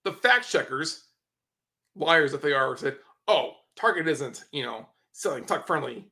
the 0.03 0.11
fact 0.11 0.49
checkers, 0.49 1.03
liars 1.95 2.31
that 2.31 2.41
they 2.41 2.51
are, 2.53 2.75
said, 2.75 2.97
"Oh, 3.27 3.53
Target 3.75 4.07
isn't, 4.07 4.45
you 4.51 4.63
know, 4.63 4.87
selling 5.11 5.45
tuck 5.45 5.67
friendly 5.67 6.11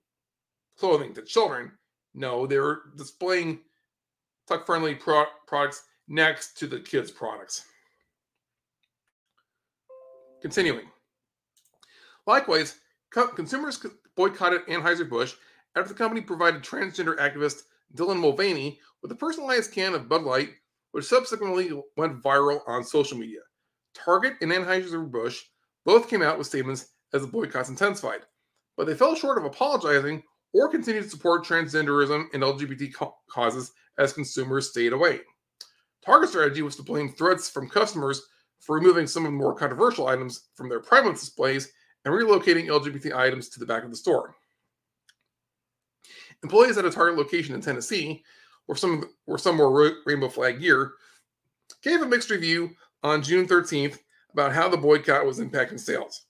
clothing 0.78 1.14
to 1.16 1.24
children." 1.24 1.72
No, 2.14 2.46
they 2.46 2.60
were 2.60 2.92
displaying 2.96 3.60
tuck 4.48 4.68
friendly 4.68 4.94
pro- 4.94 5.26
products 5.48 5.84
next 6.08 6.58
to 6.60 6.68
the 6.68 6.80
kids' 6.80 7.10
products. 7.10 7.66
Continuing. 10.42 10.86
Likewise, 12.28 12.76
co- 13.12 13.30
consumers 13.30 13.84
boycotted 14.16 14.66
Anheuser-Busch 14.68 15.34
after 15.76 15.90
the 15.90 15.98
company 15.98 16.22
provided 16.22 16.62
transgender 16.62 17.18
activist 17.18 17.64
Dylan 17.96 18.20
Mulvaney 18.20 18.80
with 19.02 19.12
a 19.12 19.16
personalized 19.16 19.72
can 19.72 19.94
of 19.94 20.10
Bud 20.10 20.24
Light, 20.24 20.50
which 20.92 21.06
subsequently 21.06 21.72
went 21.98 22.22
viral 22.22 22.62
on 22.68 22.84
social 22.84 23.18
media. 23.18 23.40
Target 23.94 24.34
and 24.42 24.52
Anheuser-Busch 24.52 25.42
both 25.86 26.10
came 26.10 26.22
out 26.22 26.38
with 26.38 26.48
statements 26.48 26.90
as 27.14 27.22
the 27.22 27.28
boycotts 27.28 27.70
intensified, 27.70 28.22
but 28.78 28.88
they 28.88 28.96
fell 28.96 29.16
short 29.16 29.38
of 29.38 29.46
apologizing 29.46 30.24
or 30.54 30.70
continued 30.70 31.04
to 31.04 31.10
support 31.10 31.46
transgenderism 31.46 32.26
and 32.34 32.44
LGBT 32.44 32.94
causes 33.30 33.72
as 33.98 34.14
consumers 34.14 34.70
stayed 34.70 34.94
away. 34.94 35.22
Target's 36.06 36.32
strategy 36.32 36.62
was 36.62 36.76
to 36.76 36.84
blame 36.84 37.10
threats 37.10 37.50
from 37.50 37.70
customers 37.70 38.22
for 38.60 38.76
removing 38.76 39.08
some 39.08 39.26
of 39.26 39.32
the 39.32 39.38
more 39.38 39.56
controversial 39.56 40.08
items 40.08 40.50
from 40.56 40.70
their 40.70 40.80
private 40.80 41.14
displays 41.14 41.72
and 42.06 42.14
relocating 42.14 42.68
LGBT 42.68 43.16
items 43.16 43.50
to 43.50 43.60
the 43.60 43.66
back 43.66 43.84
of 43.84 43.92
the 43.92 43.96
store. 43.96 44.36
Employees 46.44 46.78
at 46.78 46.86
a 46.86 46.92
Target 46.92 47.18
location 47.18 47.56
in 47.56 47.62
Tennessee, 47.62 48.24
where 48.66 48.76
some 48.76 49.10
some 49.38 49.58
wore 49.58 49.94
rainbow 50.06 50.30
flag 50.30 50.60
gear, 50.60 50.94
gave 51.84 52.02
a 52.02 52.06
mixed 52.06 52.30
review 52.30 52.72
on 53.04 53.22
June 53.22 53.48
13th 53.48 53.98
about 54.34 54.54
how 54.54 54.70
the 54.70 54.78
boycott 54.78 55.26
was 55.26 55.40
impacting 55.40 55.80
sales. 55.80 56.26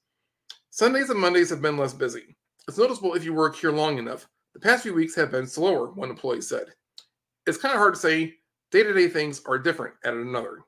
Sundays 0.70 1.10
and 1.10 1.20
Mondays 1.20 1.50
have 1.50 1.62
been 1.62 1.78
less 1.78 1.94
busy. 1.94 2.36
It's 2.68 2.78
noticeable 2.78 3.14
if 3.14 3.24
you 3.24 3.34
work 3.34 3.56
here 3.56 3.72
long 3.72 3.98
enough. 3.98 4.28
The 4.54 4.60
past 4.60 4.84
few 4.84 4.94
weeks 4.94 5.16
have 5.16 5.32
been 5.32 5.48
slower, 5.48 5.92
one 5.92 6.10
employee 6.10 6.42
said. 6.42 6.68
It's 7.48 7.58
kind 7.58 7.74
of 7.74 7.80
hard 7.80 7.96
to 7.96 8.00
say 8.00 8.36
day 8.72 8.84
to 8.84 8.94
day 8.94 9.08
things 9.08 9.42
are 9.46 9.60
different, 9.60 9.96
added 10.06 10.26
another. 10.26 10.60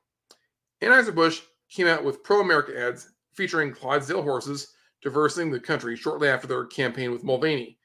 Anheuser-Busch 0.82 1.40
came 1.70 1.86
out 1.86 2.04
with 2.04 2.22
pro 2.22 2.40
America 2.40 2.78
ads 2.78 3.12
featuring 3.32 3.72
Clydesdale 3.72 4.22
horses 4.22 4.74
traversing 5.02 5.50
the 5.50 5.60
country 5.60 5.96
shortly 5.96 6.28
after 6.28 6.46
their 6.46 6.66
campaign 6.66 7.12
with 7.12 7.24
Mulvaney. 7.24 7.78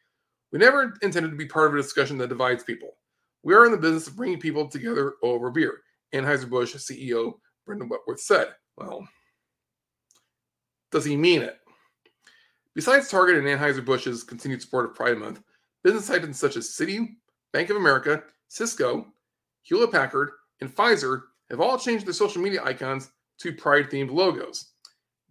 We 0.51 0.59
never 0.59 0.93
intended 1.01 1.29
to 1.29 1.37
be 1.37 1.45
part 1.45 1.67
of 1.67 1.73
a 1.75 1.81
discussion 1.81 2.17
that 2.17 2.29
divides 2.29 2.63
people. 2.63 2.95
We 3.43 3.53
are 3.53 3.65
in 3.65 3.71
the 3.71 3.77
business 3.77 4.07
of 4.07 4.15
bringing 4.15 4.39
people 4.39 4.67
together 4.67 5.13
over 5.23 5.51
beer, 5.51 5.81
Anheuser-Busch 6.13 6.75
CEO 6.75 7.33
Brendan 7.65 7.87
Whitworth 7.87 8.19
said. 8.19 8.49
Well, 8.77 9.07
does 10.91 11.05
he 11.05 11.15
mean 11.15 11.41
it? 11.41 11.59
Besides 12.73 13.09
Target 13.09 13.37
and 13.37 13.47
Anheuser-Busch's 13.47 14.23
continued 14.23 14.61
support 14.61 14.85
of 14.85 14.95
Pride 14.95 15.17
Month, 15.17 15.41
business 15.83 16.09
items 16.09 16.39
such 16.39 16.55
as 16.55 16.69
Citi, 16.69 17.15
Bank 17.53 17.69
of 17.69 17.77
America, 17.77 18.23
Cisco, 18.47 19.05
Hewlett 19.63 19.91
Packard, 19.91 20.31
and 20.61 20.75
Pfizer 20.75 21.21
have 21.49 21.61
all 21.61 21.77
changed 21.77 22.05
their 22.05 22.13
social 22.13 22.41
media 22.41 22.63
icons 22.63 23.11
to 23.39 23.53
Pride 23.53 23.89
themed 23.89 24.11
logos. 24.11 24.71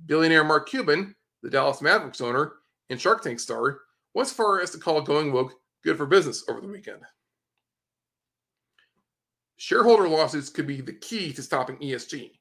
Billionaire 0.07 0.45
Mark 0.45 0.69
Cuban, 0.69 1.15
the 1.43 1.51
Dallas 1.51 1.83
Mavericks 1.83 2.21
owner 2.21 2.53
and 2.91 3.01
Shark 3.01 3.23
Tank 3.23 3.41
star, 3.41 3.81
went 4.19 4.29
as 4.29 4.35
far 4.35 4.61
as 4.61 4.71
to 4.71 4.79
call 4.79 5.01
Going 5.01 5.33
Woke 5.33 5.53
good 5.85 5.97
for 5.97 6.05
business 6.05 6.45
over 6.49 6.61
the 6.61 6.67
weekend. 6.67 7.03
Shareholder 9.59 10.09
lawsuits 10.09 10.51
could 10.51 10.67
be 10.67 10.81
the 10.81 10.95
key 10.95 11.33
to 11.33 11.41
stopping 11.41 11.77
ESG, 11.77 12.33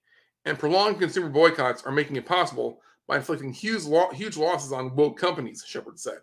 and 0.45 0.57
prolonged 0.57 0.99
consumer 0.99 1.29
boycotts 1.29 1.83
are 1.83 1.91
making 1.91 2.15
it 2.15 2.25
possible 2.25 2.81
by 3.07 3.17
inflicting 3.17 3.53
huge, 3.53 3.83
lo- 3.83 4.09
huge 4.11 4.37
losses 4.37 4.71
on 4.71 4.95
woke 4.95 5.19
companies, 5.19 5.63
Shepard 5.67 5.99
said. 5.99 6.17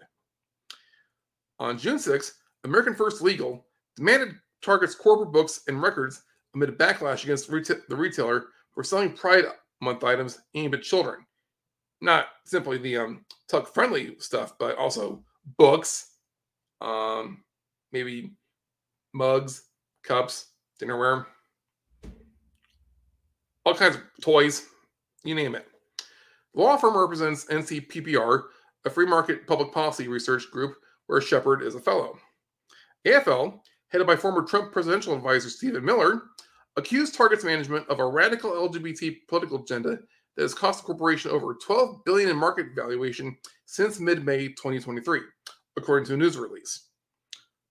On 1.60 1.78
June 1.78 2.00
6, 2.00 2.34
American 2.64 2.96
First 2.96 3.22
Legal 3.22 3.64
demanded 3.94 4.34
Target's 4.60 4.96
corporate 4.96 5.32
books 5.32 5.60
and 5.68 5.80
records 5.80 6.24
amid 6.56 6.68
a 6.68 6.72
backlash 6.72 7.22
against 7.22 7.48
the 7.48 7.96
retailer 7.96 8.46
for 8.72 8.82
selling 8.82 9.12
Pride 9.12 9.44
Month 9.80 10.02
items 10.02 10.40
aimed 10.54 10.74
at 10.74 10.82
children. 10.82 11.24
Not 12.00 12.26
simply 12.44 12.76
the 12.78 12.96
um, 12.96 13.24
tuck 13.48 13.72
friendly 13.72 14.16
stuff, 14.18 14.58
but 14.58 14.76
also 14.76 15.22
books, 15.58 16.10
um, 16.80 17.42
maybe 17.92 18.32
mugs, 19.12 19.62
cups, 20.02 20.48
dinnerware, 20.80 21.26
all 23.64 23.74
kinds 23.74 23.96
of 23.96 24.02
toys, 24.20 24.66
you 25.24 25.34
name 25.34 25.54
it. 25.54 25.66
The 26.54 26.60
law 26.60 26.76
firm 26.76 26.96
represents 26.96 27.46
NCPPR, 27.46 28.42
a 28.84 28.90
free 28.90 29.06
market 29.06 29.46
public 29.46 29.72
policy 29.72 30.08
research 30.08 30.50
group 30.50 30.76
where 31.06 31.20
Shepard 31.20 31.62
is 31.62 31.74
a 31.74 31.80
fellow. 31.80 32.18
AFL, 33.06 33.60
headed 33.88 34.06
by 34.06 34.16
former 34.16 34.42
Trump 34.42 34.72
presidential 34.72 35.14
advisor 35.14 35.48
Stephen 35.48 35.84
Miller, 35.84 36.22
accused 36.76 37.14
Target's 37.14 37.44
management 37.44 37.88
of 37.88 38.00
a 38.00 38.06
radical 38.06 38.50
LGBT 38.50 39.26
political 39.28 39.62
agenda 39.62 39.98
that 40.36 40.42
has 40.42 40.54
cost 40.54 40.80
the 40.80 40.86
corporation 40.86 41.30
over 41.30 41.54
12 41.54 42.04
billion 42.04 42.30
in 42.30 42.36
market 42.36 42.68
valuation 42.74 43.36
since 43.66 44.00
mid-May 44.00 44.48
2023, 44.48 45.20
according 45.76 46.06
to 46.06 46.14
a 46.14 46.16
news 46.16 46.36
release. 46.36 46.88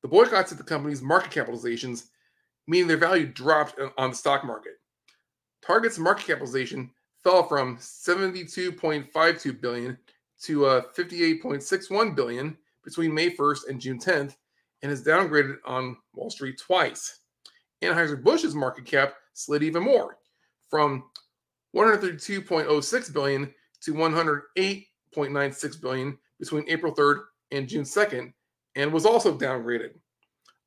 The 0.01 0.07
boycotts 0.07 0.51
at 0.51 0.57
the 0.57 0.63
company's 0.63 1.01
market 1.01 1.31
capitalizations, 1.31 2.05
meaning 2.67 2.87
their 2.87 2.97
value 2.97 3.25
dropped 3.25 3.79
on 3.97 4.09
the 4.11 4.15
stock 4.15 4.45
market. 4.45 4.73
Target's 5.65 5.97
market 5.97 6.27
capitalization 6.27 6.91
fell 7.23 7.47
from 7.47 7.77
72.52 7.77 9.61
billion 9.61 9.97
to 10.41 10.65
uh, 10.65 10.81
58.61 10.97 12.15
billion 12.15 12.57
between 12.83 13.13
May 13.13 13.29
1st 13.29 13.69
and 13.69 13.79
June 13.79 13.97
10th, 13.97 14.35
and 14.81 14.91
is 14.91 15.03
downgraded 15.03 15.55
on 15.65 15.95
Wall 16.13 16.29
Street 16.29 16.59
twice. 16.59 17.19
Anheuser-Busch's 17.81 18.55
market 18.55 18.85
cap 18.85 19.13
slid 19.33 19.63
even 19.63 19.83
more, 19.83 20.17
from 20.69 21.05
132.06 21.75 23.13
billion 23.13 23.53
to 23.81 23.93
108.96 23.93 25.81
billion 25.81 26.17
between 26.39 26.65
April 26.67 26.93
3rd 26.93 27.21
and 27.51 27.67
June 27.67 27.83
2nd, 27.83 28.33
and 28.75 28.91
was 28.91 29.05
also 29.05 29.37
downgraded. 29.37 29.91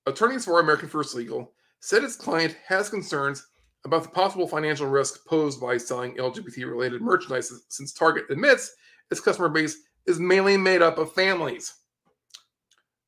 Attorneys 0.06 0.44
for 0.44 0.60
American 0.60 0.88
First 0.88 1.14
Legal 1.14 1.52
said 1.80 2.04
its 2.04 2.16
client 2.16 2.56
has 2.66 2.88
concerns 2.88 3.46
about 3.84 4.02
the 4.02 4.08
possible 4.08 4.48
financial 4.48 4.88
risk 4.88 5.25
posed 5.26 5.60
by 5.60 5.76
selling 5.76 6.16
LGBT 6.16 6.68
related 6.68 7.00
merchandise 7.00 7.52
since 7.68 7.92
Target 7.92 8.25
admits 8.30 8.75
its 9.10 9.20
customer 9.20 9.48
base 9.48 9.78
is 10.06 10.18
mainly 10.18 10.56
made 10.56 10.82
up 10.82 10.98
of 10.98 11.12
families. 11.12 11.75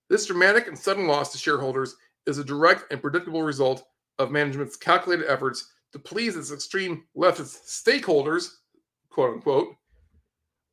This 0.08 0.26
dramatic 0.26 0.68
and 0.68 0.78
sudden 0.78 1.06
loss 1.06 1.32
to 1.32 1.38
shareholders 1.38 1.96
is 2.26 2.38
a 2.38 2.44
direct 2.44 2.90
and 2.92 3.00
predictable 3.00 3.42
result 3.42 3.84
of 4.18 4.30
management's 4.30 4.76
calculated 4.76 5.26
efforts 5.28 5.72
to 5.92 5.98
please 5.98 6.36
its 6.36 6.52
extreme 6.52 7.04
leftist 7.16 7.66
stakeholders, 7.66 8.50
quote 9.10 9.34
unquote, 9.34 9.74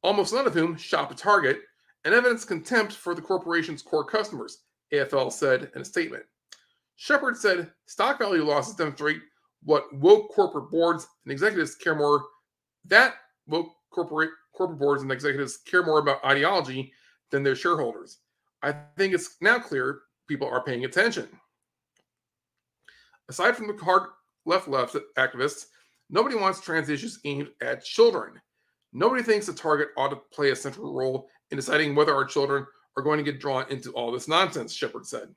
almost 0.03 0.33
none 0.33 0.47
of 0.47 0.53
whom 0.53 0.75
shop 0.75 1.11
at 1.11 1.17
Target, 1.17 1.61
and 2.03 2.13
evidence 2.13 2.45
contempt 2.45 2.93
for 2.93 3.15
the 3.15 3.21
corporation's 3.21 3.81
core 3.81 4.05
customers, 4.05 4.59
AFL 4.93 5.31
said 5.31 5.71
in 5.75 5.81
a 5.81 5.85
statement. 5.85 6.23
Shepard 6.97 7.35
said 7.37 7.71
stock 7.87 8.19
value 8.19 8.43
losses 8.43 8.75
demonstrate 8.75 9.21
what 9.63 9.91
woke 9.95 10.31
corporate 10.31 10.69
boards 10.69 11.07
and 11.25 11.31
executives 11.31 11.75
care 11.75 11.95
more 11.95 12.23
that 12.85 13.15
woke 13.47 13.71
corporate 13.91 14.29
corporate 14.55 14.79
boards 14.79 15.01
and 15.01 15.11
executives 15.11 15.57
care 15.57 15.83
more 15.83 15.99
about 15.99 16.23
ideology 16.23 16.93
than 17.31 17.43
their 17.43 17.55
shareholders. 17.55 18.19
I 18.61 18.73
think 18.97 19.13
it's 19.13 19.35
now 19.41 19.59
clear 19.59 20.01
people 20.27 20.47
are 20.47 20.63
paying 20.63 20.85
attention. 20.85 21.27
Aside 23.27 23.55
from 23.55 23.67
the 23.67 23.83
hard 23.83 24.03
left 24.45 24.67
left 24.67 24.95
activists, 25.17 25.65
nobody 26.09 26.35
wants 26.35 26.61
trans 26.61 26.89
issues 26.89 27.19
aimed 27.25 27.49
at 27.61 27.83
children. 27.83 28.33
Nobody 28.93 29.23
thinks 29.23 29.47
the 29.47 29.53
target 29.53 29.89
ought 29.97 30.09
to 30.09 30.21
play 30.31 30.51
a 30.51 30.55
central 30.55 30.93
role 30.93 31.27
in 31.51 31.57
deciding 31.57 31.95
whether 31.95 32.15
our 32.15 32.25
children 32.25 32.65
are 32.97 33.03
going 33.03 33.17
to 33.17 33.29
get 33.29 33.41
drawn 33.41 33.65
into 33.69 33.91
all 33.91 34.11
this 34.11 34.27
nonsense, 34.27 34.73
Shepard 34.73 35.05
said. 35.05 35.29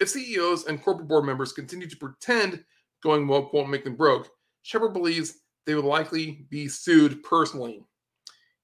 If 0.00 0.08
CEOs 0.08 0.66
and 0.66 0.82
corporate 0.82 1.08
board 1.08 1.24
members 1.24 1.52
continue 1.52 1.88
to 1.88 1.96
pretend 1.96 2.64
going 3.02 3.26
woke 3.26 3.52
won't 3.52 3.68
make 3.68 3.84
them 3.84 3.96
broke, 3.96 4.28
Shepard 4.62 4.92
believes 4.92 5.40
they 5.66 5.74
will 5.74 5.82
likely 5.82 6.46
be 6.50 6.68
sued 6.68 7.22
personally. 7.22 7.84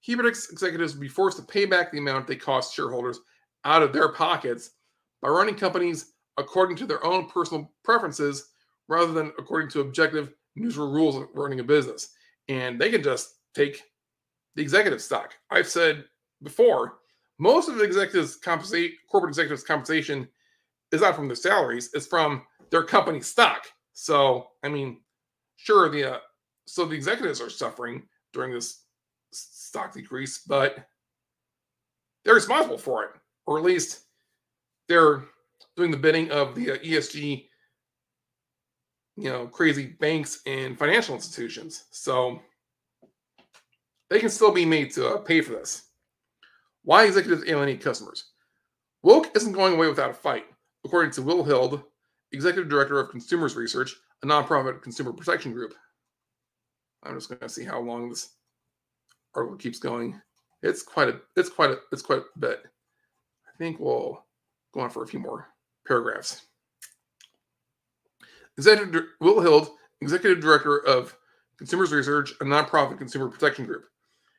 He 0.01 0.15
predicts 0.15 0.51
executives 0.51 0.95
will 0.95 1.03
be 1.03 1.09
forced 1.09 1.37
to 1.39 1.45
pay 1.45 1.67
back 1.67 1.93
the 1.93 1.99
amount 1.99 2.27
they 2.27 2.37
cost 2.37 2.75
shareholders 2.75 3.21
out 3.65 3.83
of 3.83 3.93
their 3.93 4.13
pockets 4.13 4.71
by 5.21 5.29
running 5.29 5.55
companies 5.55 6.13
according 6.39 6.77
to 6.77 6.87
their 6.87 7.05
own 7.05 7.29
personal 7.29 7.71
preferences 7.85 8.50
rather 8.91 9.13
than 9.13 9.33
according 9.39 9.71
to 9.71 9.81
objective 9.81 10.33
neutral 10.57 10.91
rules 10.91 11.17
of 11.17 11.29
running 11.33 11.61
a 11.61 11.65
business. 11.65 12.13
And 12.49 12.79
they 12.79 12.91
can 12.91 13.03
just 13.03 13.37
take 13.55 13.85
the 14.57 14.63
executive 14.63 15.01
stock. 15.01 15.33
I've 15.51 15.69
said 15.69 16.05
before, 16.43 16.99
most 17.39 17.69
of 17.69 17.77
the 17.77 17.85
executives' 17.85 18.37
compensate 18.37 18.95
corporate 19.09 19.31
executives' 19.31 19.63
compensation 19.63 20.29
is 20.93 21.01
not 21.01 21.15
from 21.15 21.29
their 21.29 21.37
salaries; 21.37 21.91
it's 21.95 22.07
from 22.07 22.43
their 22.71 22.83
company 22.83 23.21
stock. 23.21 23.67
So, 23.93 24.49
I 24.65 24.69
mean, 24.69 24.99
sure, 25.57 25.89
the 25.89 26.17
uh, 26.17 26.19
so 26.67 26.85
the 26.85 26.97
executives 26.97 27.41
are 27.41 27.49
suffering 27.49 28.03
during 28.33 28.53
this 28.53 28.83
stock 29.33 29.95
decrease, 29.95 30.43
but 30.47 30.85
they're 32.25 32.35
responsible 32.35 32.79
for 32.79 33.05
it, 33.05 33.11
or 33.47 33.57
at 33.57 33.65
least 33.65 34.01
they're 34.89 35.25
doing 35.77 35.93
the 35.93 35.97
bidding 35.97 36.31
of 36.33 36.55
the 36.55 36.73
uh, 36.73 36.77
ESG, 36.79 37.47
you 39.21 39.31
know, 39.31 39.47
crazy 39.47 39.87
banks 40.01 40.41
and 40.47 40.79
financial 40.79 41.15
institutions. 41.15 41.85
So 41.91 42.41
they 44.09 44.19
can 44.19 44.31
still 44.31 44.53
be 44.53 44.65
made 44.65 44.91
to 44.93 45.09
uh, 45.09 45.19
pay 45.19 45.41
for 45.41 45.53
this. 45.53 45.91
Why 46.83 47.05
executives 47.05 47.45
alienate 47.47 47.83
customers? 47.83 48.31
Woke 49.03 49.35
isn't 49.37 49.53
going 49.53 49.75
away 49.75 49.89
without 49.89 50.11
a 50.11 50.15
fight, 50.15 50.45
according 50.85 51.13
to 51.13 51.23
Will 51.23 51.45
Hild, 51.45 51.83
executive 52.33 52.71
director 52.71 52.99
of 52.99 53.11
Consumers 53.11 53.57
Research, 53.57 53.95
a 54.23 54.27
nonprofit 54.27 54.83
consumer 54.83 55.13
protection 55.13 55.53
group. 55.53 55.75
I'm 57.03 57.15
just 57.15 57.29
going 57.29 57.41
to 57.41 57.49
see 57.49 57.65
how 57.65 57.81
long 57.81 58.09
this 58.09 58.31
article 59.35 59.57
keeps 59.57 59.79
going. 59.79 60.21
It's 60.63 60.83
quite 60.83 61.09
a 61.09 61.21
it's 61.37 61.49
quite 61.49 61.71
a 61.71 61.79
it's 61.93 62.03
quite 62.03 62.21
a 62.21 62.39
bit. 62.39 62.63
I 63.47 63.57
think 63.57 63.81
we'll 63.81 64.23
go 64.73 64.81
on 64.81 64.91
for 64.91 65.03
a 65.03 65.07
few 65.07 65.21
more 65.21 65.49
paragraphs. 65.87 66.43
Will 68.59 69.43
Hild, 69.43 69.71
executive 70.01 70.41
director 70.41 70.79
of 70.87 71.17
Consumers 71.59 71.93
Research, 71.93 72.33
a 72.41 72.45
nonprofit 72.45 72.99
consumer 72.99 73.29
protection 73.29 73.67
group. 73.67 73.85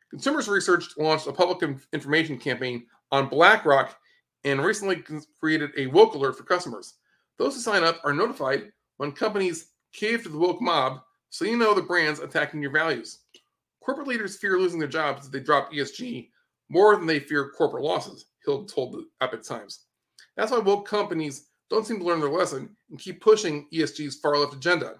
Consumers 0.09 0.47
Research 0.47 0.85
launched 0.97 1.27
a 1.27 1.33
public 1.33 1.77
information 1.93 2.37
campaign 2.37 2.85
on 3.11 3.29
BlackRock 3.29 3.95
and 4.43 4.63
recently 4.63 5.03
created 5.39 5.71
a 5.77 5.87
woke 5.87 6.15
alert 6.15 6.37
for 6.37 6.43
customers. 6.43 6.95
Those 7.37 7.55
who 7.55 7.61
sign 7.61 7.83
up 7.83 8.01
are 8.03 8.13
notified 8.13 8.71
when 8.97 9.11
companies 9.11 9.67
cave 9.93 10.23
to 10.23 10.29
the 10.29 10.37
woke 10.37 10.61
mob, 10.61 11.01
so 11.29 11.45
you 11.45 11.57
know 11.57 11.73
the 11.73 11.81
brands 11.81 12.19
attacking 12.19 12.61
your 12.61 12.71
values. 12.71 13.19
Corporate 13.83 14.07
leaders 14.07 14.37
fear 14.37 14.59
losing 14.59 14.79
their 14.79 14.87
jobs 14.87 15.25
if 15.25 15.31
they 15.31 15.39
drop 15.39 15.71
ESG 15.71 16.29
more 16.69 16.95
than 16.95 17.05
they 17.05 17.19
fear 17.19 17.51
corporate 17.57 17.83
losses, 17.83 18.25
Hild 18.45 18.69
told 18.69 18.93
the 18.93 19.05
Epoch 19.21 19.43
Times. 19.43 19.85
That's 20.37 20.51
why 20.51 20.59
woke 20.59 20.87
companies 20.87 21.47
don't 21.71 21.87
seem 21.87 21.97
to 21.99 22.03
learn 22.03 22.19
their 22.19 22.29
lesson 22.29 22.75
and 22.89 22.99
keep 22.99 23.21
pushing 23.21 23.65
ESG's 23.73 24.17
far 24.19 24.37
left 24.37 24.53
agenda. 24.53 24.95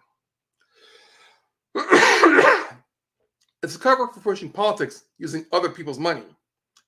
it's 3.61 3.75
a 3.75 3.79
cover 3.79 4.07
for 4.07 4.21
pushing 4.21 4.49
politics 4.49 5.03
using 5.19 5.45
other 5.51 5.69
people's 5.69 5.99
money. 5.99 6.23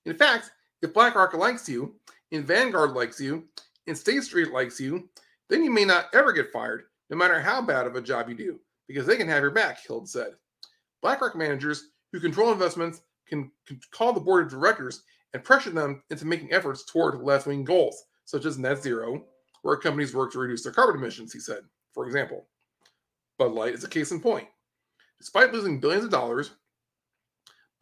In 0.06 0.16
fact, 0.16 0.50
if 0.80 0.94
BlackRock 0.94 1.34
likes 1.34 1.68
you, 1.68 1.94
and 2.32 2.46
Vanguard 2.46 2.92
likes 2.92 3.20
you, 3.20 3.44
and 3.86 3.96
State 3.96 4.22
Street 4.22 4.52
likes 4.52 4.80
you, 4.80 5.06
then 5.50 5.62
you 5.62 5.70
may 5.70 5.84
not 5.84 6.06
ever 6.14 6.32
get 6.32 6.50
fired, 6.50 6.84
no 7.10 7.16
matter 7.16 7.38
how 7.38 7.60
bad 7.60 7.86
of 7.86 7.94
a 7.94 8.00
job 8.00 8.30
you 8.30 8.34
do, 8.34 8.58
because 8.88 9.06
they 9.06 9.16
can 9.18 9.28
have 9.28 9.42
your 9.42 9.50
back, 9.50 9.78
Hild 9.86 10.08
said. 10.08 10.32
BlackRock 11.02 11.36
managers 11.36 11.90
who 12.10 12.20
control 12.20 12.52
investments 12.52 13.02
can, 13.28 13.50
can 13.66 13.78
call 13.90 14.14
the 14.14 14.20
board 14.20 14.46
of 14.46 14.50
directors 14.50 15.02
and 15.34 15.44
pressure 15.44 15.70
them 15.70 16.02
into 16.08 16.24
making 16.24 16.52
efforts 16.52 16.86
toward 16.86 17.20
left 17.20 17.46
wing 17.46 17.64
goals, 17.64 18.02
such 18.24 18.46
as 18.46 18.56
net 18.56 18.82
zero, 18.82 19.22
where 19.64 19.78
companies 19.78 20.14
work 20.14 20.30
to 20.30 20.38
reduce 20.38 20.62
their 20.62 20.74
carbon 20.74 21.00
emissions, 21.00 21.32
he 21.32 21.40
said, 21.40 21.62
for 21.94 22.06
example. 22.06 22.46
Bud 23.38 23.52
Light 23.52 23.72
is 23.72 23.82
a 23.82 23.88
case 23.88 24.12
in 24.12 24.20
point. 24.20 24.46
Despite 25.18 25.54
losing 25.54 25.80
billions 25.80 26.04
of 26.04 26.10
dollars, 26.10 26.50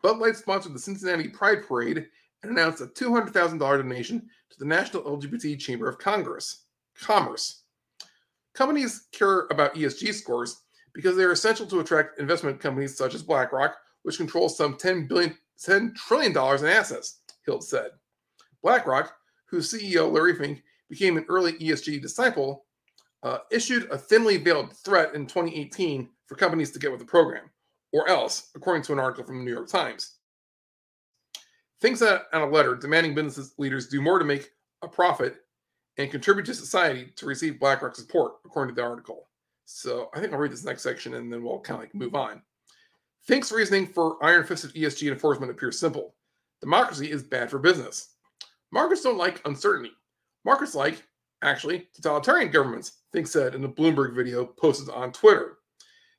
Bud 0.01 0.19
Light 0.19 0.37
sponsored 0.37 0.75
the 0.75 0.79
Cincinnati 0.79 1.29
Pride 1.29 1.67
Parade 1.67 2.07
and 2.43 2.53
announced 2.53 2.81
a 2.81 2.87
$200,000 2.87 3.59
donation 3.59 4.21
to 4.21 4.59
the 4.61 4.65
National 4.65 5.03
LGBT 5.03 5.59
Chamber 5.59 5.89
of 5.89 5.99
Congress 5.99 6.67
commerce. 6.95 7.65
Companies 8.55 9.09
care 9.11 9.49
about 9.51 9.75
ESG 9.75 10.15
scores 10.15 10.63
because 10.95 11.17
they 11.17 11.25
are 11.25 11.33
essential 11.33 11.67
to 11.67 11.81
attract 11.81 12.21
investment 12.21 12.61
companies 12.61 12.97
such 12.97 13.13
as 13.13 13.25
BlackRock, 13.25 13.75
which 14.05 14.19
controls 14.19 14.57
some 14.57 14.75
$10 14.77 15.09
billion, 15.09 15.37
$10 15.59 15.97
trillion 15.97 16.31
in 16.31 16.67
assets, 16.67 17.23
Hild 17.45 17.65
said. 17.65 17.91
BlackRock, 18.63 19.17
whose 19.47 19.73
CEO 19.73 20.13
Larry 20.13 20.37
Fink 20.37 20.63
became 20.93 21.17
an 21.17 21.25
early 21.31 21.55
ESG 21.55 22.03
disciple, 22.03 22.67
uh, 23.23 23.39
issued 23.51 23.91
a 23.91 23.97
thinly 23.97 24.37
veiled 24.37 24.77
threat 24.77 25.15
in 25.15 25.27
2018 25.27 26.07
for 26.27 26.35
companies 26.35 26.71
to 26.71 26.79
get 26.79 26.91
with 26.91 27.01
the 27.01 27.07
program, 27.07 27.49
or 27.95 28.07
else, 28.11 28.51
according 28.55 28.83
to 28.83 28.93
an 28.93 28.99
article 28.99 29.25
from 29.25 29.39
the 29.39 29.45
New 29.45 29.55
York 29.55 29.71
Times. 29.71 30.17
Thinks 31.81 32.01
that 32.01 32.25
on 32.35 32.43
a 32.43 32.47
letter 32.47 32.77
demanding 32.77 33.15
business 33.15 33.55
leaders 33.57 33.89
do 33.89 34.03
more 34.03 34.19
to 34.19 34.25
make 34.27 34.51
a 34.83 34.89
profit 34.89 35.37
and 35.97 36.11
contribute 36.11 36.45
to 36.45 36.55
society 36.55 37.11
to 37.17 37.25
receive 37.25 37.59
BlackRock 37.59 37.97
support, 37.97 38.35
according 38.45 38.75
to 38.75 38.79
the 38.79 38.87
article. 38.87 39.31
So 39.65 40.11
I 40.15 40.21
think 40.21 40.35
I'll 40.35 40.39
read 40.39 40.53
this 40.53 40.65
next 40.65 40.83
section 40.83 41.15
and 41.15 41.33
then 41.33 41.43
we'll 41.43 41.61
kind 41.61 41.77
of 41.77 41.85
like 41.85 41.95
move 41.95 42.15
on. 42.15 42.43
Fink's 43.23 43.51
reasoning 43.51 43.87
for 43.87 44.23
iron 44.23 44.45
fisted 44.45 44.75
ESG 44.75 45.11
enforcement 45.11 45.51
appears 45.51 45.79
simple 45.79 46.15
democracy 46.61 47.11
is 47.11 47.23
bad 47.23 47.51
for 47.51 47.59
business. 47.59 48.11
Markets 48.71 49.03
don't 49.03 49.17
like 49.17 49.41
uncertainty. 49.47 49.93
Markets 50.45 50.75
like, 50.75 51.03
actually, 51.43 51.89
totalitarian 51.95 52.51
governments, 52.51 53.01
Fink 53.13 53.27
said 53.27 53.55
in 53.55 53.65
a 53.65 53.69
Bloomberg 53.69 54.15
video 54.15 54.45
posted 54.45 54.89
on 54.91 55.13
Twitter. 55.13 55.59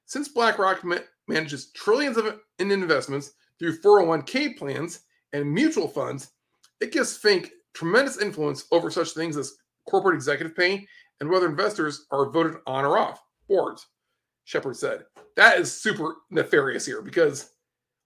Since 0.05 0.29
BlackRock 0.29 0.83
ma- 0.83 0.97
manages 1.27 1.71
trillions 1.71 2.17
of 2.17 2.39
in 2.59 2.71
investments 2.71 3.33
through 3.59 3.79
401k 3.79 4.57
plans 4.57 5.01
and 5.33 5.51
mutual 5.51 5.87
funds, 5.87 6.31
it 6.79 6.91
gives 6.91 7.17
Fink 7.17 7.51
tremendous 7.73 8.19
influence 8.21 8.65
over 8.71 8.91
such 8.91 9.11
things 9.11 9.37
as 9.37 9.53
corporate 9.89 10.15
executive 10.15 10.55
pay 10.55 10.87
and 11.19 11.29
whether 11.29 11.47
investors 11.47 12.05
are 12.11 12.29
voted 12.29 12.55
on 12.67 12.85
or 12.85 12.97
off 12.97 13.21
boards. 13.47 13.87
Shepard 14.45 14.75
said 14.75 15.05
that 15.35 15.57
is 15.57 15.71
super 15.71 16.15
nefarious 16.29 16.85
here 16.85 17.01
because 17.01 17.51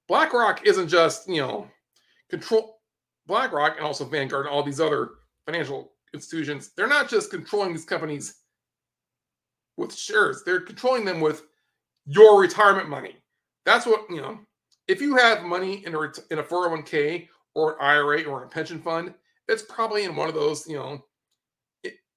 BlackRock 0.07 0.65
isn't 0.65 0.87
just 0.87 1.27
you 1.27 1.41
know 1.41 1.67
control 2.29 2.79
BlackRock 3.25 3.77
and 3.77 3.85
also 3.85 4.05
Vanguard 4.05 4.45
and 4.45 4.53
all 4.53 4.63
these 4.63 4.79
other 4.79 5.09
financial 5.45 5.93
institutions. 6.13 6.71
They're 6.75 6.87
not 6.87 7.09
just 7.09 7.31
controlling 7.31 7.73
these 7.73 7.85
companies 7.85 8.41
with 9.77 9.95
shares; 9.95 10.43
they're 10.45 10.61
controlling 10.61 11.05
them 11.05 11.21
with 11.21 11.43
your 12.05 12.39
retirement 12.39 12.89
money. 12.89 13.15
That's 13.65 13.85
what 13.85 14.09
you 14.09 14.21
know. 14.21 14.39
If 14.87 15.01
you 15.01 15.17
have 15.17 15.43
money 15.43 15.85
in 15.85 15.93
a 15.93 15.99
in 16.31 16.39
a 16.39 16.43
401k 16.43 17.27
or 17.55 17.73
an 17.73 17.77
IRA 17.81 18.23
or 18.23 18.43
a 18.43 18.47
pension 18.49 18.81
fund, 18.81 19.13
it's 19.47 19.63
probably 19.63 20.05
in 20.05 20.15
one 20.15 20.29
of 20.29 20.35
those 20.35 20.67
you 20.67 20.77
know 20.77 21.03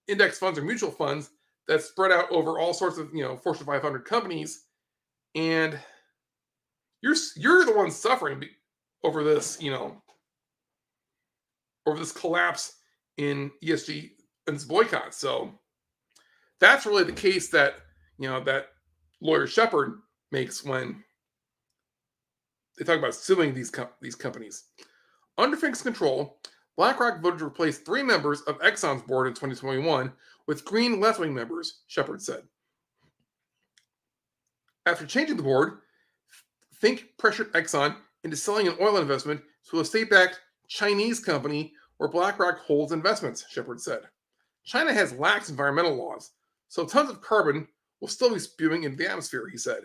index 0.08 0.38
funds 0.38 0.58
or 0.58 0.62
mutual 0.62 0.90
funds 0.90 1.30
that's 1.68 1.86
spread 1.86 2.10
out 2.10 2.30
over 2.30 2.58
all 2.58 2.74
sorts 2.74 2.98
of 2.98 3.14
you 3.14 3.22
know 3.22 3.36
Fortune 3.36 3.66
500 3.66 4.04
companies, 4.04 4.64
and 5.34 5.78
you're 7.02 7.16
you're 7.36 7.64
the 7.64 7.74
one 7.74 7.90
suffering 7.90 8.44
over 9.04 9.24
this 9.24 9.60
you 9.60 9.70
know 9.70 10.02
over 11.86 11.98
this 11.98 12.12
collapse 12.12 12.74
in 13.16 13.50
ESG 13.62 14.10
and 14.46 14.56
this 14.56 14.64
boycott. 14.64 15.14
So 15.14 15.52
that's 16.58 16.86
really 16.86 17.04
the 17.04 17.12
case 17.12 17.48
that 17.50 17.74
you 18.18 18.28
know 18.28 18.42
that 18.44 18.68
lawyer 19.20 19.46
Shepard 19.46 20.00
makes 20.32 20.64
when 20.64 21.02
they 22.78 22.84
talk 22.84 22.98
about 22.98 23.14
suing 23.14 23.54
these 23.54 23.70
com- 23.70 23.88
these 24.00 24.14
companies. 24.14 24.64
Under 25.38 25.56
Fink's 25.56 25.82
control, 25.82 26.38
BlackRock 26.76 27.20
voted 27.22 27.40
to 27.40 27.46
replace 27.46 27.78
three 27.78 28.02
members 28.02 28.42
of 28.42 28.58
Exxon's 28.60 29.02
board 29.02 29.26
in 29.26 29.34
2021 29.34 30.12
with 30.46 30.64
green 30.64 31.00
left 31.00 31.18
wing 31.18 31.34
members, 31.34 31.80
Shepard 31.86 32.22
said. 32.22 32.42
After 34.86 35.06
changing 35.06 35.36
the 35.36 35.42
board, 35.42 35.78
Fink 36.72 37.06
pressured 37.18 37.52
Exxon 37.52 37.96
into 38.24 38.36
selling 38.36 38.66
an 38.66 38.76
oil 38.80 38.96
investment 38.96 39.42
to 39.70 39.80
a 39.80 39.84
state 39.84 40.10
backed 40.10 40.40
Chinese 40.68 41.20
company 41.20 41.74
where 42.00 42.08
BlackRock 42.08 42.60
holds 42.60 42.92
investments, 42.92 43.44
Shepard 43.50 43.78
said. 43.78 44.00
China 44.64 44.90
has 44.90 45.12
lax 45.12 45.50
environmental 45.50 45.94
laws, 45.94 46.30
so 46.68 46.86
tons 46.86 47.10
of 47.10 47.20
carbon 47.20 47.68
will 48.00 48.08
still 48.08 48.32
be 48.32 48.38
spewing 48.38 48.84
into 48.84 48.96
the 48.96 49.06
atmosphere, 49.06 49.46
he 49.52 49.58
said. 49.58 49.82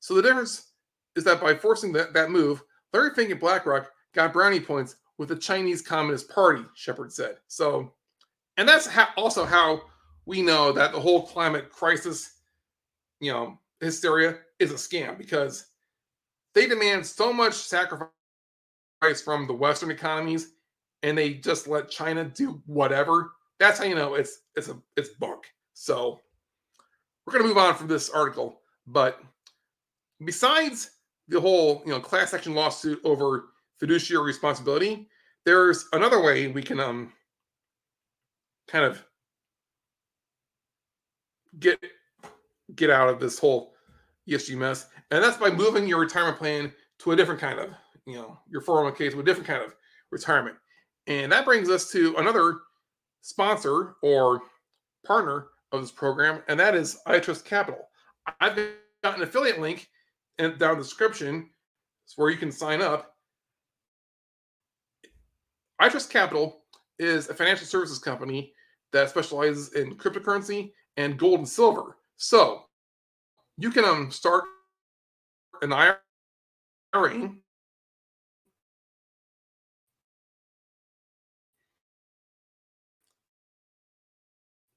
So 0.00 0.14
the 0.14 0.22
difference 0.22 0.72
is 1.14 1.24
that 1.24 1.42
by 1.42 1.54
forcing 1.54 1.92
that, 1.92 2.14
that 2.14 2.30
move, 2.30 2.62
Larry 2.94 3.10
Fink 3.14 3.30
and 3.32 3.38
BlackRock 3.38 3.90
got 4.14 4.32
brownie 4.32 4.60
points 4.60 4.96
with 5.18 5.28
the 5.28 5.36
Chinese 5.36 5.82
Communist 5.82 6.30
Party, 6.30 6.64
Shepard 6.74 7.12
said. 7.12 7.36
So, 7.48 7.92
and 8.56 8.66
that's 8.66 8.86
how, 8.86 9.08
also 9.18 9.44
how 9.44 9.82
we 10.24 10.40
know 10.40 10.72
that 10.72 10.92
the 10.92 11.00
whole 11.00 11.26
climate 11.26 11.68
crisis, 11.68 12.32
you 13.20 13.30
know, 13.30 13.58
hysteria 13.80 14.38
is 14.58 14.72
a 14.72 14.76
scam 14.76 15.18
because 15.18 15.66
they 16.54 16.66
demand 16.66 17.04
so 17.04 17.30
much 17.30 17.52
sacrifice 17.52 18.08
from 19.22 19.46
the 19.46 19.52
Western 19.52 19.90
economies, 19.90 20.54
and 21.02 21.16
they 21.16 21.34
just 21.34 21.68
let 21.68 21.90
China 21.90 22.24
do 22.24 22.60
whatever. 22.66 23.32
That's 23.58 23.78
how 23.78 23.84
you 23.84 23.94
know 23.94 24.14
it's 24.14 24.40
it's 24.56 24.68
a 24.68 24.76
it's 24.96 25.10
bunk. 25.10 25.44
So 25.74 26.20
we're 27.24 27.32
gonna 27.32 27.44
move 27.44 27.58
on 27.58 27.74
from 27.74 27.88
this 27.88 28.10
article, 28.10 28.60
but 28.86 29.20
besides 30.24 30.90
the 31.28 31.40
whole 31.40 31.82
you 31.84 31.92
know 31.92 32.00
class 32.00 32.34
action 32.34 32.54
lawsuit 32.54 33.00
over 33.04 33.50
fiduciary 33.78 34.24
responsibility, 34.24 35.08
there's 35.44 35.86
another 35.92 36.22
way 36.22 36.48
we 36.48 36.62
can 36.62 36.80
um 36.80 37.12
kind 38.66 38.84
of 38.84 39.04
get 41.58 41.82
get 42.74 42.90
out 42.90 43.08
of 43.08 43.20
this 43.20 43.38
whole 43.38 43.74
ESG 44.28 44.56
mess, 44.56 44.86
and 45.10 45.22
that's 45.22 45.38
by 45.38 45.50
moving 45.50 45.86
your 45.86 46.00
retirement 46.00 46.38
plan 46.38 46.72
to 46.98 47.12
a 47.12 47.16
different 47.16 47.40
kind 47.40 47.58
of, 47.58 47.70
you 48.06 48.14
know, 48.14 48.38
your 48.50 48.60
401k 48.60 49.10
to 49.12 49.20
a 49.20 49.22
different 49.22 49.46
kind 49.46 49.62
of 49.62 49.74
retirement. 50.10 50.56
And 51.08 51.32
that 51.32 51.46
brings 51.46 51.70
us 51.70 51.90
to 51.92 52.14
another 52.16 52.58
sponsor 53.22 53.96
or 54.02 54.42
partner 55.06 55.48
of 55.72 55.80
this 55.80 55.90
program, 55.90 56.42
and 56.48 56.60
that 56.60 56.74
is 56.74 56.98
iTrust 57.06 57.44
Capital. 57.44 57.88
I've 58.40 58.56
got 59.02 59.16
an 59.16 59.22
affiliate 59.22 59.58
link 59.58 59.88
in, 60.38 60.56
down 60.58 60.76
the 60.76 60.82
description 60.82 61.48
it's 62.04 62.16
where 62.16 62.30
you 62.30 62.38
can 62.38 62.50
sign 62.50 62.80
up. 62.80 63.14
iTrust 65.80 66.08
Capital 66.08 66.62
is 66.98 67.28
a 67.28 67.34
financial 67.34 67.66
services 67.66 67.98
company 67.98 68.54
that 68.94 69.10
specializes 69.10 69.74
in 69.74 69.94
cryptocurrency 69.94 70.72
and 70.96 71.18
gold 71.18 71.40
and 71.40 71.48
silver. 71.48 71.98
So 72.16 72.62
you 73.58 73.70
can 73.70 73.84
um, 73.84 74.10
start 74.10 74.44
an 75.60 75.74
IRA. 75.74 75.98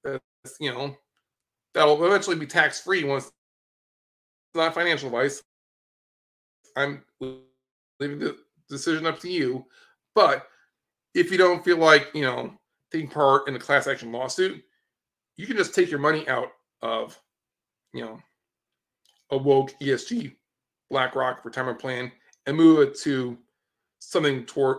That's, 0.04 0.22
you 0.60 0.72
know, 0.72 0.96
that'll 1.74 2.04
eventually 2.04 2.36
be 2.36 2.46
tax 2.46 2.80
free 2.80 3.04
once 3.04 3.26
it's 3.26 3.34
not 4.54 4.74
financial 4.74 5.08
advice. 5.08 5.42
I'm 6.76 7.04
leaving 7.20 8.18
the 8.18 8.36
decision 8.68 9.06
up 9.06 9.20
to 9.20 9.30
you. 9.30 9.64
But 10.14 10.46
if 11.14 11.30
you 11.30 11.38
don't 11.38 11.64
feel 11.64 11.78
like, 11.78 12.08
you 12.14 12.22
know, 12.22 12.52
taking 12.90 13.08
part 13.08 13.48
in 13.48 13.56
a 13.56 13.58
class 13.58 13.86
action 13.86 14.12
lawsuit, 14.12 14.62
you 15.36 15.46
can 15.46 15.56
just 15.56 15.74
take 15.74 15.90
your 15.90 16.00
money 16.00 16.28
out 16.28 16.48
of, 16.82 17.18
you 17.94 18.02
know, 18.02 18.18
a 19.30 19.38
woke 19.38 19.72
ESG 19.80 20.34
BlackRock 20.90 21.44
retirement 21.44 21.78
plan 21.78 22.12
and 22.46 22.56
move 22.56 22.80
it 22.80 22.98
to 22.98 23.38
something 24.00 24.44
toward 24.44 24.78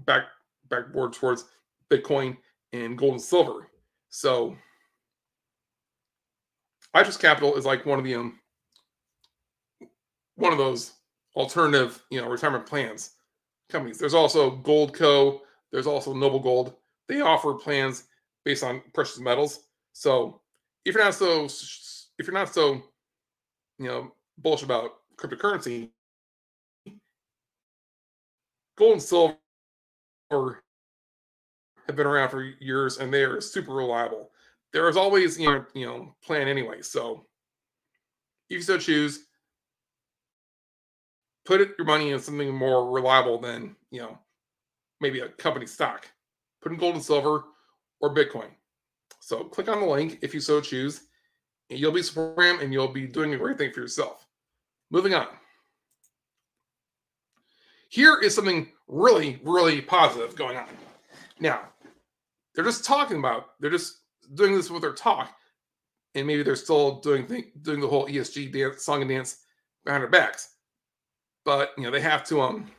back 0.00 0.24
backboard 0.68 1.12
towards 1.12 1.46
Bitcoin 1.90 2.36
and 2.72 2.98
gold 2.98 3.12
and 3.12 3.22
silver. 3.22 3.68
So 4.10 4.56
iTrust 6.96 7.20
Capital 7.20 7.56
is 7.56 7.66
like 7.66 7.86
one 7.86 7.98
of 7.98 8.04
the 8.04 8.14
um 8.16 8.38
one 10.36 10.52
of 10.52 10.58
those 10.58 10.92
alternative, 11.36 12.02
you 12.10 12.20
know, 12.20 12.28
retirement 12.28 12.66
plans 12.66 13.12
companies. 13.70 13.98
There's 13.98 14.14
also 14.14 14.56
Goldco, 14.58 15.40
there's 15.72 15.86
also 15.88 16.14
Noble 16.14 16.40
Gold. 16.40 16.74
They 17.08 17.20
offer 17.22 17.54
plans 17.54 18.04
based 18.44 18.64
on 18.64 18.82
precious 18.94 19.20
metals. 19.20 19.60
So 19.94 20.40
if 20.84 20.94
you're 20.94 21.04
not 21.04 21.14
so 21.14 21.46
if 21.46 22.26
you're 22.26 22.34
not 22.34 22.54
so 22.54 22.74
you 23.78 23.86
know 23.88 24.12
bullish 24.38 24.62
about 24.62 24.92
cryptocurrency, 25.18 25.90
gold 28.78 28.94
and 28.94 29.02
silver 29.02 29.36
have 30.32 31.96
been 31.96 32.06
around 32.06 32.30
for 32.30 32.42
years 32.60 32.98
and 32.98 33.12
they 33.12 33.24
are 33.24 33.40
super 33.40 33.74
reliable. 33.74 34.30
There 34.74 34.88
is 34.88 34.96
always 34.96 35.38
you 35.38 35.46
know 35.46 35.64
you 35.72 35.86
know 35.86 36.14
plan 36.22 36.48
anyway. 36.48 36.82
So 36.82 37.24
if 38.50 38.56
you 38.56 38.62
so 38.62 38.76
choose, 38.76 39.20
put 41.46 41.60
your 41.78 41.86
money 41.86 42.10
in 42.10 42.18
something 42.18 42.52
more 42.52 42.90
reliable 42.90 43.40
than 43.40 43.76
you 43.90 44.02
know 44.02 44.18
maybe 45.00 45.20
a 45.20 45.28
company 45.28 45.66
stock. 45.66 46.10
Put 46.60 46.72
in 46.72 46.78
gold 46.78 46.96
and 46.96 47.04
silver 47.04 47.44
or 48.00 48.14
Bitcoin. 48.14 48.48
So 49.20 49.44
click 49.44 49.68
on 49.68 49.80
the 49.80 49.86
link 49.86 50.18
if 50.22 50.34
you 50.34 50.40
so 50.40 50.60
choose. 50.60 51.02
And 51.70 51.78
you'll 51.78 51.92
be 51.92 52.02
supporting 52.02 52.60
and 52.60 52.72
you'll 52.72 52.88
be 52.88 53.06
doing 53.06 53.32
a 53.32 53.38
great 53.38 53.56
thing 53.56 53.72
for 53.72 53.80
yourself. 53.80 54.26
Moving 54.90 55.14
on. 55.14 55.28
Here 57.88 58.18
is 58.20 58.34
something 58.34 58.70
really, 58.86 59.40
really 59.42 59.80
positive 59.80 60.36
going 60.36 60.58
on. 60.58 60.68
Now, 61.40 61.60
they're 62.54 62.64
just 62.64 62.84
talking 62.84 63.18
about, 63.18 63.58
they're 63.60 63.70
just 63.70 64.03
doing 64.34 64.54
this 64.54 64.70
with 64.70 64.82
their 64.82 64.92
talk, 64.92 65.34
and 66.14 66.26
maybe 66.26 66.42
they're 66.42 66.56
still 66.56 67.00
doing 67.00 67.26
th- 67.26 67.52
doing 67.62 67.80
the 67.80 67.88
whole 67.88 68.06
ESG 68.06 68.52
dance, 68.52 68.84
song 68.84 69.02
and 69.02 69.10
dance 69.10 69.38
behind 69.84 70.02
their 70.02 70.10
backs. 70.10 70.50
But 71.44 71.72
you 71.76 71.84
know 71.84 71.90
they 71.90 72.00
have 72.00 72.24
to 72.24 72.40
um. 72.40 72.70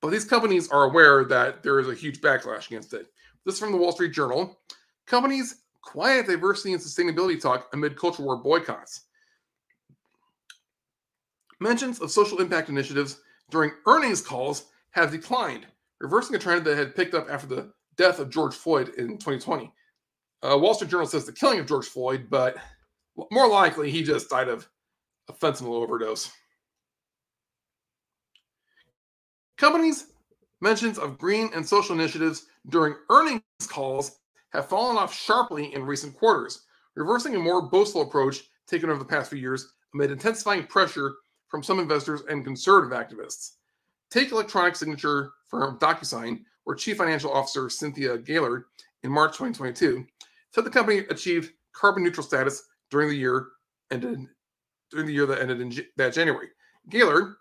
But 0.00 0.10
these 0.10 0.24
companies 0.24 0.70
are 0.70 0.84
aware 0.84 1.24
that 1.24 1.62
there 1.62 1.80
is 1.80 1.88
a 1.88 1.94
huge 1.94 2.20
backlash 2.20 2.66
against 2.66 2.94
it. 2.94 3.06
This 3.44 3.54
is 3.54 3.60
from 3.60 3.72
the 3.72 3.78
Wall 3.78 3.92
Street 3.92 4.12
Journal. 4.12 4.58
Companies 5.06 5.62
quiet 5.82 6.26
diversity 6.26 6.72
and 6.74 6.82
sustainability 6.82 7.40
talk 7.40 7.68
amid 7.72 7.98
culture 7.98 8.22
war 8.22 8.36
boycotts. 8.36 9.02
Mentions 11.60 12.00
of 12.00 12.10
social 12.10 12.40
impact 12.40 12.68
initiatives 12.68 13.20
during 13.50 13.70
earnings 13.86 14.20
calls 14.20 14.66
have 14.90 15.10
declined, 15.10 15.66
reversing 16.00 16.34
a 16.34 16.38
trend 16.38 16.64
that 16.64 16.76
had 16.76 16.94
picked 16.94 17.14
up 17.14 17.28
after 17.30 17.46
the 17.46 17.72
death 17.96 18.18
of 18.18 18.30
George 18.30 18.54
Floyd 18.54 18.90
in 18.98 19.16
2020. 19.18 19.72
Uh, 20.46 20.56
Wall 20.56 20.74
Street 20.74 20.90
Journal 20.90 21.06
says 21.06 21.24
the 21.24 21.32
killing 21.32 21.58
of 21.58 21.66
George 21.66 21.86
Floyd, 21.86 22.28
but 22.30 22.56
more 23.32 23.48
likely 23.48 23.90
he 23.90 24.04
just 24.04 24.30
died 24.30 24.48
of 24.48 24.68
a 25.28 25.32
fentanyl 25.32 25.82
overdose. 25.82 26.30
Companies' 29.56 30.12
mentions 30.60 30.98
of 30.98 31.18
green 31.18 31.50
and 31.54 31.66
social 31.66 31.98
initiatives 31.98 32.46
during 32.68 32.94
earnings 33.10 33.42
calls 33.66 34.18
have 34.50 34.68
fallen 34.68 34.96
off 34.96 35.12
sharply 35.12 35.74
in 35.74 35.82
recent 35.82 36.16
quarters, 36.16 36.64
reversing 36.94 37.34
a 37.34 37.40
more 37.40 37.68
boastful 37.68 38.02
approach 38.02 38.44
taken 38.68 38.88
over 38.88 39.00
the 39.00 39.04
past 39.04 39.30
few 39.30 39.40
years 39.40 39.72
amid 39.94 40.12
intensifying 40.12 40.64
pressure 40.64 41.16
from 41.48 41.62
some 41.62 41.80
investors 41.80 42.22
and 42.28 42.44
conservative 42.44 42.96
activists. 42.96 43.54
Take 44.10 44.30
electronic 44.30 44.76
signature 44.76 45.32
firm 45.48 45.78
DocuSign, 45.80 46.42
where 46.64 46.76
Chief 46.76 46.96
Financial 46.96 47.32
Officer 47.32 47.68
Cynthia 47.68 48.18
Gaylord 48.18 48.64
in 49.02 49.10
March 49.10 49.32
2022 49.32 50.06
said 50.56 50.64
the 50.64 50.70
company 50.70 51.00
achieved 51.10 51.52
carbon 51.74 52.02
neutral 52.02 52.26
status 52.26 52.62
during 52.90 53.10
the 53.10 53.14
year 53.14 53.48
ended 53.90 54.26
during 54.90 55.06
the 55.06 55.12
year 55.12 55.26
that 55.26 55.42
ended 55.42 55.60
in 55.60 55.70
that 55.98 56.14
January. 56.14 56.48
Gaylord, 56.88 57.34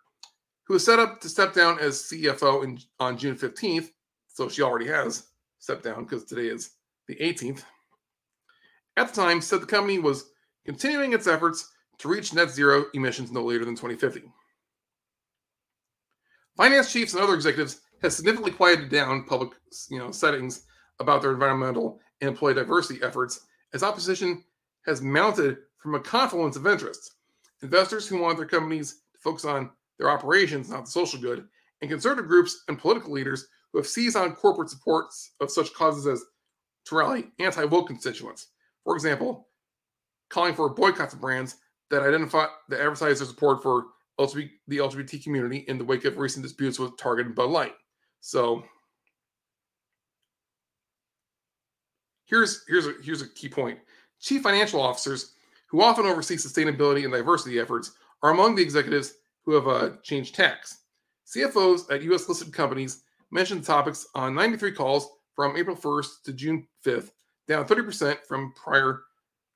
who 0.66 0.74
was 0.74 0.84
set 0.84 1.00
up 1.00 1.22
to 1.22 1.30
step 1.30 1.54
down 1.54 1.80
as 1.80 2.02
CFO 2.12 2.66
in, 2.66 2.78
on 3.00 3.18
June 3.18 3.38
15th, 3.38 3.92
so 4.28 4.50
she 4.50 4.62
already 4.62 4.88
has 4.88 5.28
stepped 5.60 5.84
down 5.84 6.04
because 6.04 6.26
today 6.26 6.48
is 6.48 6.72
the 7.08 7.16
18th. 7.16 7.64
At 8.98 9.14
the 9.14 9.22
time, 9.22 9.40
said 9.40 9.62
the 9.62 9.66
company 9.66 9.98
was 9.98 10.32
continuing 10.66 11.14
its 11.14 11.28
efforts 11.28 11.72
to 12.00 12.10
reach 12.10 12.34
net 12.34 12.50
zero 12.50 12.88
emissions 12.96 13.32
no 13.32 13.46
later 13.46 13.64
than 13.64 13.76
2050. 13.76 14.24
Finance 16.58 16.92
chiefs 16.92 17.14
and 17.14 17.24
other 17.24 17.36
executives 17.36 17.80
have 18.02 18.12
significantly 18.12 18.52
quieted 18.52 18.90
down 18.90 19.24
public 19.24 19.52
you 19.90 20.00
know, 20.00 20.12
settings 20.12 20.66
about 21.00 21.22
their 21.22 21.32
environmental 21.32 22.02
and 22.22 22.30
employee 22.30 22.54
diversity 22.54 23.00
efforts 23.04 23.42
as 23.74 23.84
opposition 23.84 24.44
has 24.86 25.02
mounted 25.02 25.58
from 25.78 25.96
a 25.96 26.00
confluence 26.00 26.56
of 26.56 26.68
interests. 26.68 27.16
Investors 27.62 28.08
who 28.08 28.20
want 28.20 28.38
their 28.38 28.48
companies 28.48 29.02
to 29.14 29.20
focus 29.22 29.46
on 29.46 29.72
their 29.98 30.10
operations, 30.10 30.70
not 30.70 30.86
the 30.86 30.92
social 30.92 31.20
good, 31.20 31.48
and 31.82 31.90
conservative 31.90 32.28
groups 32.28 32.64
and 32.68 32.80
political 32.80 33.12
leaders 33.12 33.48
who 33.72 33.80
have 33.80 33.88
seized 33.88 34.16
on 34.16 34.36
corporate 34.36 34.70
supports 34.70 35.34
of 35.40 35.52
such 35.52 35.74
causes 35.74 36.08
as 36.08 36.24
to 36.86 36.96
rally 36.96 37.26
anti 37.40 37.66
woke 37.66 37.88
constituents. 37.88 38.48
For 38.84 38.96
example, 38.96 39.48
calling 40.30 40.54
for 40.54 40.70
boycotts 40.70 41.14
of 41.14 41.22
brands 41.22 41.58
that 41.90 42.04
identify 42.04 42.46
that 42.70 42.80
advertise 42.82 43.20
their 43.20 43.28
support 43.28 43.62
for 43.62 43.86
LGBT, 44.20 44.50
the 44.68 44.78
LGBT 44.78 45.24
community 45.24 45.66
in 45.68 45.78
the 45.78 45.84
wake 45.84 46.06
of 46.06 46.18
recent 46.18 46.44
disputes 46.44 46.80
with 46.80 46.98
Target 46.98 47.28
and 47.28 47.36
Bud 47.36 47.50
Light. 47.50 47.74
So 48.22 48.64
here's 52.26 52.64
here's 52.68 52.88
a 52.88 52.94
here's 53.04 53.22
a 53.22 53.30
key 53.30 53.50
point. 53.50 53.80
Chief 54.20 54.42
financial 54.42 54.82
officers 54.82 55.34
who 55.68 55.82
often 55.82 56.06
oversee 56.06 56.36
sustainability 56.36 57.04
and 57.04 57.14
diversity 57.14 57.60
efforts 57.60 57.92
are 58.24 58.32
among 58.32 58.56
the 58.56 58.62
executives 58.62 59.16
who 59.44 59.54
have 59.54 59.68
uh, 59.68 59.92
changed 60.04 60.36
tax. 60.36 60.80
CFOs 61.28 61.92
at 61.92 62.04
U.S. 62.04 62.28
listed 62.30 62.54
companies 62.54 63.04
mentioned 63.32 63.64
topics 63.64 64.08
on 64.16 64.36
93 64.36 64.72
calls 64.72 65.10
from 65.36 65.58
April 65.58 65.76
1st 65.76 66.24
to 66.24 66.34
June 66.34 66.68
5th, 66.86 67.12
down 67.48 67.66
30% 67.66 68.18
from 68.28 68.54
prior 68.54 69.02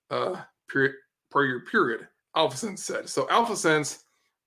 uh, 0.10 0.42
period 0.70 0.94
prior 1.32 1.46
year 1.46 1.60
period. 1.62 2.08
AlphaSense 2.36 2.80
said. 2.80 3.10
So 3.10 3.26
AlphaSense 3.28 4.04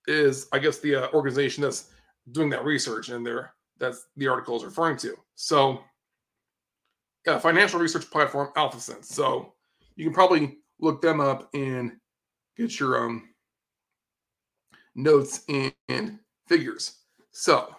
is, 0.06 0.48
I 0.52 0.58
guess, 0.58 0.78
the 0.78 0.96
uh, 0.96 1.08
organization 1.12 1.62
that's 1.62 1.90
doing 2.32 2.50
that 2.50 2.64
research, 2.64 3.08
and 3.08 3.26
they're 3.26 3.54
that's 3.78 4.06
the 4.16 4.28
article 4.28 4.56
is 4.56 4.64
referring 4.64 4.96
to. 4.98 5.16
So, 5.34 5.80
yeah, 7.26 7.38
financial 7.38 7.80
research 7.80 8.10
platform 8.10 8.48
AlphaSense. 8.56 9.06
So 9.06 9.54
you 9.96 10.04
can 10.04 10.14
probably 10.14 10.58
look 10.80 11.00
them 11.00 11.20
up 11.20 11.48
and 11.54 11.92
get 12.56 12.78
your 12.80 13.04
um 13.04 13.28
notes 14.94 15.42
and, 15.48 15.72
and 15.88 16.18
figures. 16.48 16.98
So 17.30 17.74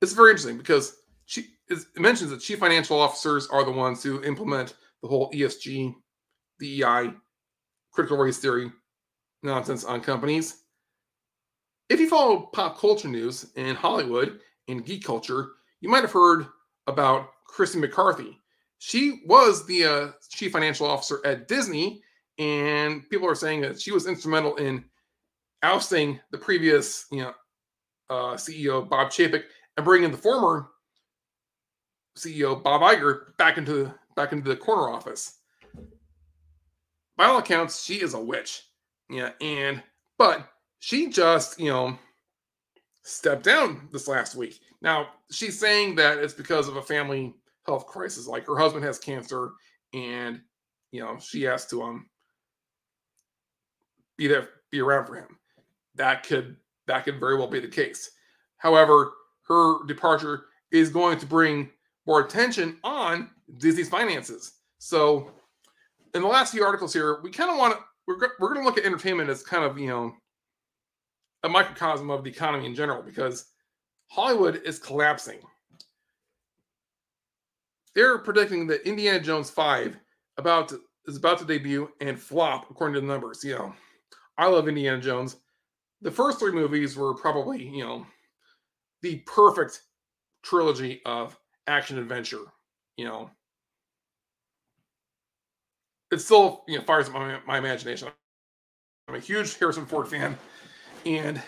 it's 0.00 0.12
very 0.12 0.30
interesting 0.30 0.58
because 0.58 0.96
she 1.26 1.46
it 1.68 1.78
mentions 1.96 2.30
that 2.30 2.40
chief 2.40 2.58
financial 2.58 2.98
officers 3.00 3.46
are 3.46 3.64
the 3.64 3.70
ones 3.70 4.02
who 4.02 4.22
implement 4.24 4.74
the 5.02 5.08
whole 5.08 5.30
ESG, 5.30 5.94
DEI, 6.58 7.12
critical 7.92 8.16
race 8.16 8.38
theory 8.38 8.72
nonsense 9.42 9.84
on 9.84 10.00
companies. 10.00 10.62
If 11.88 12.00
you 12.00 12.08
follow 12.08 12.50
pop 12.52 12.78
culture 12.78 13.08
news 13.08 13.46
in 13.56 13.74
Hollywood 13.74 14.40
and 14.68 14.84
geek 14.84 15.04
culture, 15.04 15.50
you 15.80 15.88
might 15.88 16.02
have 16.02 16.12
heard 16.12 16.46
about 16.86 17.30
Christy 17.50 17.78
McCarthy. 17.78 18.38
She 18.78 19.20
was 19.26 19.66
the 19.66 19.84
uh, 19.84 20.08
chief 20.30 20.52
financial 20.52 20.86
officer 20.86 21.20
at 21.24 21.48
Disney, 21.48 22.02
and 22.38 23.08
people 23.10 23.28
are 23.28 23.34
saying 23.34 23.60
that 23.62 23.80
she 23.80 23.92
was 23.92 24.06
instrumental 24.06 24.56
in 24.56 24.84
ousting 25.62 26.18
the 26.30 26.38
previous, 26.38 27.04
you 27.12 27.22
know, 27.22 27.34
uh, 28.08 28.34
CEO 28.34 28.88
Bob 28.88 29.08
Chapek 29.08 29.44
and 29.76 29.84
bringing 29.84 30.10
the 30.10 30.16
former 30.16 30.70
CEO 32.16 32.62
Bob 32.62 32.80
Iger 32.80 33.36
back 33.36 33.58
into 33.58 33.72
the, 33.72 33.94
back 34.16 34.32
into 34.32 34.48
the 34.48 34.56
corner 34.56 34.90
office. 34.90 35.38
By 37.16 37.26
all 37.26 37.38
accounts, 37.38 37.84
she 37.84 37.96
is 37.96 38.14
a 38.14 38.20
witch. 38.20 38.62
Yeah, 39.10 39.32
and 39.40 39.82
but 40.16 40.48
she 40.78 41.08
just, 41.08 41.60
you 41.60 41.68
know, 41.68 41.98
stepped 43.02 43.44
down 43.44 43.88
this 43.92 44.08
last 44.08 44.34
week. 44.34 44.60
Now, 44.82 45.08
she's 45.30 45.58
saying 45.58 45.96
that 45.96 46.18
it's 46.18 46.34
because 46.34 46.68
of 46.68 46.76
a 46.76 46.82
family 46.82 47.34
health 47.70 47.86
crisis. 47.86 48.26
Like 48.26 48.46
her 48.46 48.56
husband 48.56 48.84
has 48.84 48.98
cancer 48.98 49.50
and 49.94 50.40
you 50.92 51.00
know, 51.00 51.18
she 51.20 51.42
has 51.42 51.66
to 51.66 51.82
um 51.82 52.06
be 54.16 54.26
there 54.26 54.48
be 54.70 54.80
around 54.80 55.06
for 55.06 55.14
him. 55.14 55.38
That 55.94 56.26
could 56.26 56.56
that 56.86 57.04
could 57.04 57.20
very 57.20 57.36
well 57.36 57.46
be 57.46 57.60
the 57.60 57.68
case. 57.68 58.10
However, 58.58 59.12
her 59.48 59.84
departure 59.86 60.46
is 60.70 60.90
going 60.90 61.18
to 61.18 61.26
bring 61.26 61.70
more 62.06 62.20
attention 62.20 62.78
on 62.84 63.30
Disney's 63.58 63.88
finances. 63.88 64.54
So, 64.78 65.30
in 66.14 66.22
the 66.22 66.28
last 66.28 66.52
few 66.52 66.64
articles 66.64 66.92
here, 66.92 67.20
we 67.22 67.30
kind 67.30 67.50
of 67.50 67.56
want 67.56 67.74
to 67.74 67.80
we're 68.06 68.18
we're 68.38 68.52
going 68.52 68.60
to 68.60 68.64
look 68.64 68.78
at 68.78 68.84
entertainment 68.84 69.30
as 69.30 69.42
kind 69.42 69.64
of 69.64 69.78
you 69.78 69.88
know 69.88 70.12
a 71.44 71.48
microcosm 71.48 72.10
of 72.10 72.24
the 72.24 72.30
economy 72.30 72.66
in 72.66 72.74
general 72.74 73.02
because 73.02 73.46
Hollywood 74.08 74.60
is 74.64 74.78
collapsing. 74.78 75.38
They're 77.94 78.18
predicting 78.18 78.66
that 78.68 78.86
Indiana 78.86 79.20
Jones 79.20 79.50
Five 79.50 79.96
about 80.36 80.68
to, 80.68 80.80
is 81.06 81.16
about 81.16 81.38
to 81.38 81.44
debut 81.44 81.90
and 82.00 82.18
flop 82.18 82.70
according 82.70 82.94
to 82.94 83.00
the 83.00 83.06
numbers. 83.06 83.42
You 83.42 83.54
know, 83.54 83.74
I 84.38 84.46
love 84.46 84.68
Indiana 84.68 85.00
Jones. 85.00 85.36
The 86.02 86.10
first 86.10 86.38
three 86.38 86.52
movies 86.52 86.96
were 86.96 87.14
probably 87.14 87.62
you 87.62 87.84
know 87.84 88.06
the 89.02 89.16
perfect 89.26 89.82
trilogy 90.42 91.00
of 91.04 91.36
action 91.66 91.98
adventure. 91.98 92.44
You 92.96 93.06
know, 93.06 93.30
it 96.12 96.20
still 96.20 96.64
you 96.68 96.78
know 96.78 96.84
fires 96.84 97.10
my, 97.10 97.38
my 97.46 97.58
imagination. 97.58 98.08
I'm 99.08 99.16
a 99.16 99.20
huge 99.20 99.58
Harrison 99.58 99.86
Ford 99.86 100.06
fan, 100.06 100.38
and 101.04 101.42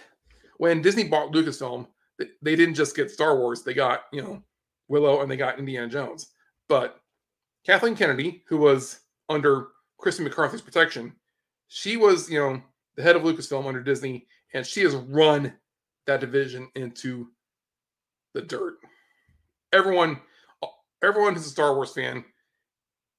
when 0.57 0.83
Disney 0.83 1.05
bought 1.05 1.33
Lucasfilm, 1.33 1.87
they 2.42 2.57
didn't 2.57 2.74
just 2.74 2.96
get 2.96 3.11
Star 3.11 3.37
Wars; 3.38 3.62
they 3.62 3.74
got 3.74 4.05
you 4.12 4.22
know 4.22 4.42
Willow 4.92 5.22
and 5.22 5.31
they 5.31 5.37
got 5.37 5.59
Indiana 5.59 5.88
Jones. 5.88 6.28
But 6.68 7.00
Kathleen 7.66 7.96
Kennedy, 7.96 8.44
who 8.46 8.59
was 8.59 9.00
under 9.28 9.68
Christy 9.98 10.22
McCarthy's 10.22 10.61
protection, 10.61 11.14
she 11.66 11.96
was 11.96 12.31
you 12.31 12.38
know 12.38 12.62
the 12.94 13.02
head 13.02 13.16
of 13.16 13.22
Lucasfilm 13.22 13.66
under 13.66 13.83
Disney, 13.83 14.26
and 14.55 14.64
she 14.64 14.83
has 14.83 14.94
run 14.94 15.55
that 16.07 16.20
division 16.20 16.68
into 16.76 17.28
the 18.35 18.42
dirt. 18.42 18.74
Everyone, 19.72 20.20
everyone 21.02 21.35
who's 21.35 21.46
a 21.46 21.50
Star 21.50 21.74
Wars 21.74 21.92
fan 21.92 22.24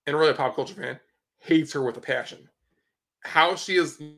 and 0.05 0.15
really 0.15 0.31
a 0.31 0.35
pop 0.35 0.55
culture 0.55 0.75
fan 0.75 0.99
hates 1.39 1.73
her 1.73 1.81
with 1.81 1.97
a 1.97 2.01
passion. 2.01 2.47
How 3.21 3.55
she 3.55 3.77
is, 3.77 3.99
you 3.99 4.17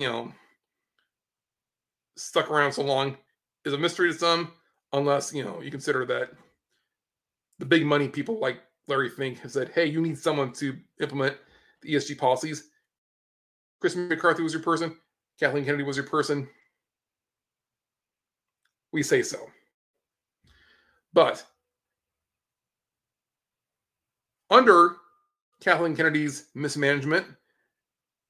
know, 0.00 0.32
stuck 2.16 2.50
around 2.50 2.72
so 2.72 2.82
long 2.82 3.16
is 3.64 3.72
a 3.72 3.78
mystery 3.78 4.12
to 4.12 4.18
some, 4.18 4.52
unless 4.92 5.32
you 5.32 5.44
know 5.44 5.60
you 5.60 5.70
consider 5.70 6.04
that 6.06 6.30
the 7.58 7.66
big 7.66 7.84
money 7.84 8.08
people 8.08 8.38
like 8.38 8.60
Larry 8.88 9.08
Fink 9.08 9.38
have 9.40 9.52
said, 9.52 9.70
"Hey, 9.70 9.86
you 9.86 10.00
need 10.00 10.18
someone 10.18 10.52
to 10.54 10.76
implement 11.00 11.36
the 11.82 11.94
ESG 11.94 12.18
policies." 12.18 12.70
Chris 13.80 13.96
McCarthy 13.96 14.42
was 14.42 14.52
your 14.52 14.62
person. 14.62 14.96
Kathleen 15.38 15.64
Kennedy 15.64 15.84
was 15.84 15.96
your 15.96 16.06
person. 16.06 16.48
We 18.92 19.02
say 19.02 19.22
so. 19.22 19.50
But 21.12 21.44
under 24.50 24.96
Kathleen 25.60 25.96
Kennedy's 25.96 26.46
mismanagement, 26.54 27.26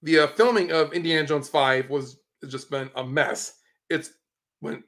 the 0.02 0.20
uh, 0.20 0.26
filming 0.28 0.72
of 0.72 0.92
Indiana 0.92 1.26
Jones 1.26 1.48
5 1.48 1.88
was 1.88 2.18
just 2.48 2.70
been 2.70 2.90
a 2.96 3.04
mess. 3.04 3.60
It's 3.90 4.10
went 4.60 4.84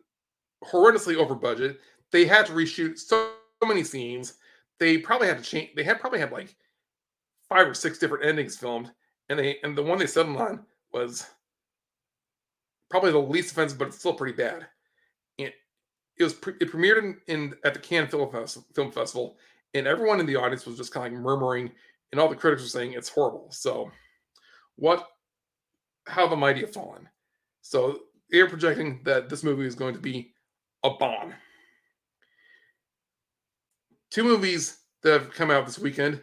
horrendously 0.64 1.16
over 1.16 1.34
budget. 1.34 1.80
They 2.12 2.26
had 2.26 2.46
to 2.46 2.52
reshoot 2.52 2.98
so 2.98 3.32
many 3.64 3.84
scenes. 3.84 4.34
They 4.78 4.98
probably 4.98 5.28
had 5.28 5.38
to 5.38 5.44
change. 5.44 5.70
They 5.74 5.84
had 5.84 6.00
probably 6.00 6.18
had 6.18 6.32
like 6.32 6.54
five 7.48 7.66
or 7.66 7.74
six 7.74 7.98
different 7.98 8.24
endings 8.24 8.56
filmed, 8.56 8.92
and 9.28 9.38
they 9.38 9.56
and 9.62 9.76
the 9.76 9.82
one 9.82 9.98
they 9.98 10.06
settled 10.06 10.36
on 10.36 10.66
was 10.92 11.26
probably 12.90 13.12
the 13.12 13.18
least 13.18 13.52
offensive, 13.52 13.78
but 13.78 13.88
it's 13.88 13.98
still 13.98 14.14
pretty 14.14 14.36
bad. 14.36 14.66
And 15.38 15.52
it 16.18 16.24
was 16.24 16.34
pre- 16.34 16.54
it 16.60 16.70
premiered 16.70 16.98
in, 16.98 17.16
in 17.28 17.54
at 17.64 17.74
the 17.74 17.80
Cannes 17.80 18.08
Film, 18.08 18.30
Fest- 18.30 18.74
Film 18.74 18.92
Festival, 18.92 19.36
and 19.74 19.86
everyone 19.86 20.20
in 20.20 20.26
the 20.26 20.36
audience 20.36 20.66
was 20.66 20.76
just 20.76 20.92
kind 20.92 21.06
of 21.06 21.12
like 21.12 21.22
murmuring, 21.22 21.70
and 22.12 22.20
all 22.20 22.28
the 22.28 22.36
critics 22.36 22.62
were 22.62 22.68
saying 22.68 22.92
it's 22.92 23.08
horrible. 23.08 23.48
So, 23.50 23.90
what? 24.76 25.08
How 26.06 26.28
the 26.28 26.36
mighty 26.36 26.60
have 26.60 26.72
fallen. 26.72 27.08
So 27.62 28.02
they're 28.30 28.48
projecting 28.48 29.00
that 29.04 29.28
this 29.28 29.42
movie 29.42 29.66
is 29.66 29.74
going 29.74 29.94
to 29.94 30.00
be 30.00 30.32
a 30.84 30.90
bomb. 30.90 31.34
Two 34.16 34.24
movies 34.24 34.78
that 35.02 35.12
have 35.12 35.30
come 35.30 35.50
out 35.50 35.66
this 35.66 35.78
weekend 35.78 36.22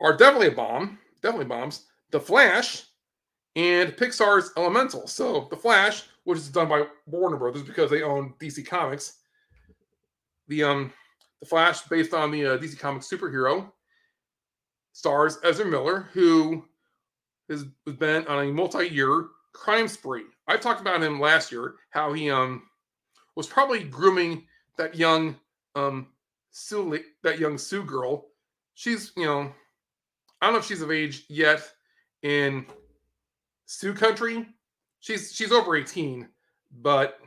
are 0.00 0.16
definitely 0.16 0.48
a 0.48 0.50
bomb, 0.50 0.98
definitely 1.22 1.46
bombs. 1.46 1.86
The 2.10 2.18
Flash 2.18 2.82
and 3.54 3.92
Pixar's 3.92 4.50
Elemental. 4.56 5.06
So 5.06 5.46
The 5.50 5.56
Flash, 5.56 6.02
which 6.24 6.38
is 6.38 6.48
done 6.48 6.68
by 6.68 6.86
Warner 7.06 7.36
Brothers 7.36 7.62
because 7.62 7.92
they 7.92 8.02
own 8.02 8.34
DC 8.40 8.66
Comics. 8.66 9.18
The 10.48 10.64
um 10.64 10.92
The 11.38 11.46
Flash, 11.46 11.82
based 11.82 12.12
on 12.12 12.32
the 12.32 12.44
uh, 12.44 12.58
DC 12.58 12.76
Comics 12.76 13.08
superhero, 13.08 13.70
stars 14.92 15.38
Ezra 15.44 15.66
Miller, 15.66 16.08
who 16.12 16.64
has 17.48 17.66
been 18.00 18.26
on 18.26 18.48
a 18.48 18.52
multi-year 18.52 19.28
crime 19.52 19.86
spree. 19.86 20.24
I 20.48 20.56
talked 20.56 20.80
about 20.80 21.04
him 21.04 21.20
last 21.20 21.52
year, 21.52 21.76
how 21.90 22.12
he 22.12 22.32
um 22.32 22.64
was 23.36 23.46
probably 23.46 23.84
grooming 23.84 24.48
that 24.76 24.96
young 24.96 25.36
um 25.76 26.08
Sioux 26.50 26.98
that 27.22 27.38
young 27.38 27.58
Sioux 27.58 27.84
girl. 27.84 28.26
She's 28.74 29.12
you 29.16 29.26
know, 29.26 29.52
I 30.40 30.46
don't 30.46 30.54
know 30.54 30.60
if 30.60 30.66
she's 30.66 30.82
of 30.82 30.90
age 30.90 31.24
yet 31.28 31.62
in 32.22 32.66
Sioux 33.66 33.94
country. 33.94 34.46
She's 35.00 35.32
she's 35.32 35.52
over 35.52 35.76
18, 35.76 36.28
but 36.80 37.18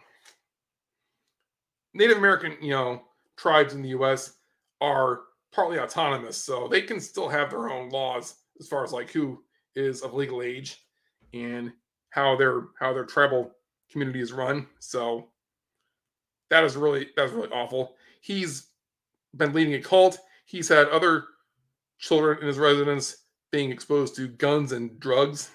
Native 1.94 2.18
American, 2.18 2.58
you 2.62 2.72
know, 2.72 3.04
tribes 3.38 3.74
in 3.74 3.82
the 3.82 3.90
US 3.90 4.34
are 4.82 5.22
partly 5.54 5.80
autonomous, 5.80 6.38
so 6.38 6.68
they 6.68 6.82
can 6.82 7.00
still 7.00 7.30
have 7.30 7.50
their 7.50 7.70
own 7.70 7.90
laws 7.90 8.36
as 8.60 8.68
far 8.68 8.84
as 8.84 8.92
like 8.92 9.12
who 9.12 9.44
is 9.76 10.02
of 10.02 10.14
legal 10.14 10.42
age 10.42 10.86
and 11.34 11.72
how 12.10 12.36
their 12.36 12.68
how 12.80 12.94
their 12.94 13.06
tribal 13.06 13.52
community 13.92 14.22
is 14.22 14.34
run. 14.34 14.68
So 14.80 15.30
that 16.50 16.64
is 16.64 16.76
really 16.76 17.10
that's 17.16 17.32
really 17.32 17.50
awful. 17.50 17.96
He's 18.22 18.68
been 19.36 19.54
leading 19.54 19.76
a 19.76 19.82
cult. 19.82 20.20
He's 20.46 20.70
had 20.70 20.88
other 20.90 21.26
children 22.00 22.40
in 22.42 22.48
his 22.48 22.58
residence 22.58 23.18
being 23.52 23.72
exposed 23.72 24.16
to 24.16 24.28
guns 24.28 24.72
and 24.72 25.00
drugs. 25.00 25.52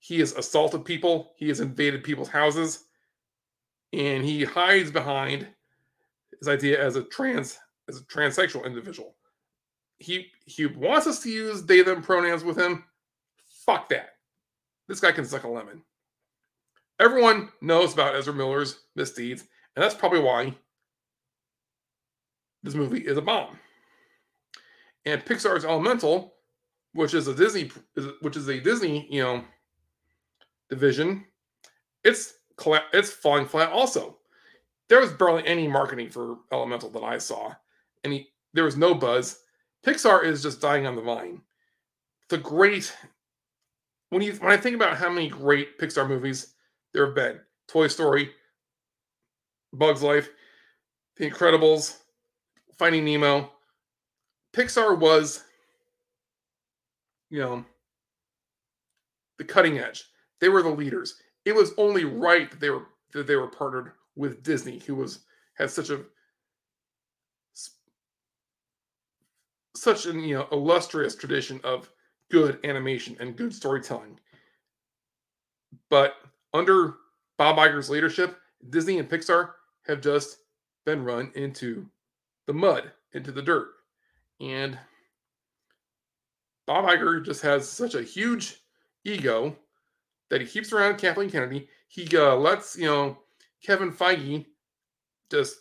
He 0.00 0.18
has 0.20 0.32
assaulted 0.32 0.84
people. 0.84 1.32
He 1.36 1.48
has 1.48 1.60
invaded 1.60 2.04
people's 2.04 2.28
houses, 2.28 2.84
and 3.92 4.24
he 4.24 4.44
hides 4.44 4.90
behind 4.90 5.46
his 6.38 6.48
idea 6.48 6.84
as 6.84 6.96
a 6.96 7.04
trans 7.04 7.58
as 7.88 7.98
a 7.98 8.04
transsexual 8.04 8.66
individual. 8.66 9.14
He 9.98 10.26
he 10.44 10.66
wants 10.66 11.06
us 11.06 11.22
to 11.22 11.30
use 11.30 11.62
they 11.62 11.82
them 11.82 12.02
pronouns 12.02 12.44
with 12.44 12.58
him. 12.58 12.84
Fuck 13.64 13.88
that. 13.90 14.10
This 14.88 15.00
guy 15.00 15.12
can 15.12 15.24
suck 15.24 15.44
a 15.44 15.48
lemon. 15.48 15.82
Everyone 17.00 17.48
knows 17.60 17.94
about 17.94 18.14
Ezra 18.14 18.34
Miller's 18.34 18.80
misdeeds, 18.94 19.44
and 19.74 19.82
that's 19.82 19.94
probably 19.94 20.20
why 20.20 20.54
this 22.64 22.74
movie 22.74 23.06
is 23.06 23.16
a 23.16 23.22
bomb. 23.22 23.58
And 25.04 25.24
Pixar's 25.24 25.64
Elemental, 25.64 26.34
which 26.94 27.14
is 27.14 27.28
a 27.28 27.34
Disney, 27.34 27.70
which 28.22 28.36
is 28.36 28.48
a 28.48 28.58
Disney, 28.58 29.06
you 29.10 29.22
know, 29.22 29.44
division, 30.70 31.26
it's 32.02 32.34
it's 32.92 33.10
falling 33.10 33.46
flat. 33.46 33.70
Also, 33.70 34.16
there 34.88 35.00
was 35.00 35.12
barely 35.12 35.46
any 35.46 35.68
marketing 35.68 36.08
for 36.08 36.38
Elemental 36.50 36.88
that 36.90 37.02
I 37.02 37.18
saw. 37.18 37.54
Any 38.02 38.28
there 38.54 38.64
was 38.64 38.76
no 38.76 38.94
buzz. 38.94 39.40
Pixar 39.84 40.24
is 40.24 40.42
just 40.42 40.62
dying 40.62 40.86
on 40.86 40.96
the 40.96 41.02
vine. 41.02 41.42
The 42.30 42.38
great 42.38 42.96
when 44.08 44.22
you 44.22 44.32
when 44.34 44.52
I 44.52 44.56
think 44.56 44.74
about 44.74 44.96
how 44.96 45.10
many 45.10 45.28
great 45.28 45.78
Pixar 45.78 46.08
movies 46.08 46.54
there 46.94 47.04
have 47.04 47.14
been, 47.14 47.40
Toy 47.68 47.88
Story, 47.88 48.30
Bugs 49.74 50.02
Life, 50.02 50.30
The 51.16 51.28
Incredibles, 51.28 51.98
Finding 52.78 53.04
Nemo, 53.04 53.52
Pixar 54.54 54.98
was, 54.98 55.44
you 57.30 57.40
know, 57.40 57.64
the 59.38 59.44
cutting 59.44 59.78
edge. 59.78 60.04
They 60.40 60.48
were 60.48 60.62
the 60.62 60.70
leaders. 60.70 61.16
It 61.44 61.54
was 61.54 61.72
only 61.76 62.04
right 62.04 62.50
that 62.50 62.60
they 62.60 62.70
were 62.70 62.86
that 63.12 63.26
they 63.26 63.36
were 63.36 63.48
partnered 63.48 63.92
with 64.16 64.42
Disney, 64.42 64.80
who 64.86 64.94
was 64.94 65.20
had 65.54 65.70
such 65.70 65.90
a 65.90 66.04
such 69.76 70.06
an 70.06 70.20
you 70.20 70.36
know 70.36 70.48
illustrious 70.52 71.14
tradition 71.14 71.60
of 71.64 71.90
good 72.30 72.58
animation 72.64 73.16
and 73.20 73.36
good 73.36 73.54
storytelling. 73.54 74.18
But 75.90 76.14
under 76.52 76.94
Bob 77.36 77.56
Iger's 77.56 77.90
leadership, 77.90 78.38
Disney 78.70 78.98
and 78.98 79.08
Pixar 79.08 79.50
have 79.86 80.00
just 80.00 80.38
been 80.86 81.04
run 81.04 81.30
into 81.34 81.86
the 82.46 82.52
mud, 82.52 82.92
into 83.12 83.32
the 83.32 83.42
dirt. 83.42 83.68
And 84.40 84.78
Bob 86.66 86.84
Iger 86.86 87.24
just 87.24 87.42
has 87.42 87.68
such 87.68 87.94
a 87.94 88.02
huge 88.02 88.56
ego 89.04 89.56
that 90.30 90.40
he 90.40 90.46
keeps 90.46 90.72
around 90.72 90.96
Kathleen 90.98 91.30
Kennedy. 91.30 91.68
He 91.88 92.08
uh, 92.16 92.34
lets, 92.36 92.76
you 92.76 92.86
know, 92.86 93.18
Kevin 93.62 93.92
Feige 93.92 94.46
just 95.30 95.56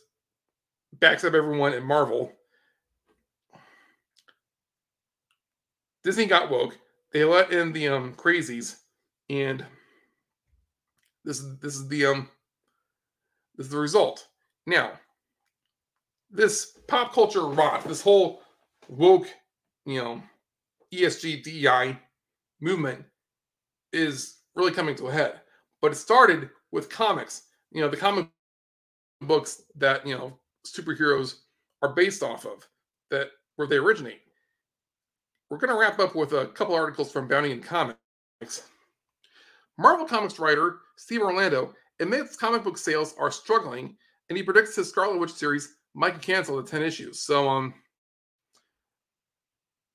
backs 0.94 1.24
up 1.24 1.34
everyone 1.34 1.74
at 1.74 1.84
Marvel 1.84 2.32
Disney 6.04 6.26
got 6.26 6.52
woke. 6.52 6.78
They 7.12 7.24
let 7.24 7.52
in 7.52 7.72
the 7.72 7.88
um 7.88 8.14
crazies, 8.14 8.78
and 9.30 9.66
this 11.24 11.40
is 11.40 11.60
this 11.60 11.76
is 11.76 11.88
the 11.88 12.06
um 12.06 12.30
this 13.56 13.68
is 13.68 13.72
the 13.72 13.78
result. 13.80 14.28
Now, 14.66 14.94
this 16.34 16.80
pop 16.88 17.14
culture 17.14 17.46
rot, 17.46 17.84
this 17.86 18.02
whole 18.02 18.42
woke, 18.90 19.28
you 19.86 20.04
know, 20.04 20.22
ESG 20.94 21.44
DEI 21.44 21.98
movement 22.60 23.06
is 23.94 24.40
really 24.56 24.72
coming 24.72 24.96
to 24.96 25.08
a 25.08 25.12
head. 25.12 25.42
But 25.82 25.92
it 25.92 25.96
started 25.96 26.50
with 26.72 26.90
comics. 26.90 27.44
You 27.72 27.82
know, 27.82 27.90
the 27.90 27.98
comic 27.98 28.28
books 29.22 29.62
that 29.76 30.06
you 30.06 30.16
know 30.16 30.38
superheroes 30.66 31.36
are 31.82 31.94
based 31.94 32.24
off 32.24 32.46
of, 32.46 32.68
that 33.12 33.30
where 33.56 33.68
they 33.68 33.78
originate. 33.78 34.22
We're 35.50 35.58
going 35.58 35.70
to 35.74 35.80
wrap 35.80 36.00
up 36.00 36.16
with 36.16 36.34
a 36.34 36.48
couple 36.48 36.74
articles 36.74 37.12
from 37.12 37.28
Bounding 37.28 37.52
Into 37.52 37.68
Comics. 37.68 38.64
Marvel 39.78 40.08
Comics 40.08 40.40
writer 40.40 40.80
Steve 40.98 41.22
Orlando 41.22 41.74
admits 42.00 42.36
comic 42.36 42.64
book 42.64 42.78
sales 42.78 43.14
are 43.20 43.32
struggling, 43.32 43.96
and 44.30 44.38
he 44.38 44.44
predicts 44.44 44.76
his 44.76 44.90
Scarlet 44.90 45.20
Witch 45.20 45.34
series 45.34 45.76
get 46.02 46.22
canceled 46.22 46.64
at 46.64 46.72
10 46.72 46.82
issues. 46.82 47.20
So, 47.22 47.48
um, 47.48 47.74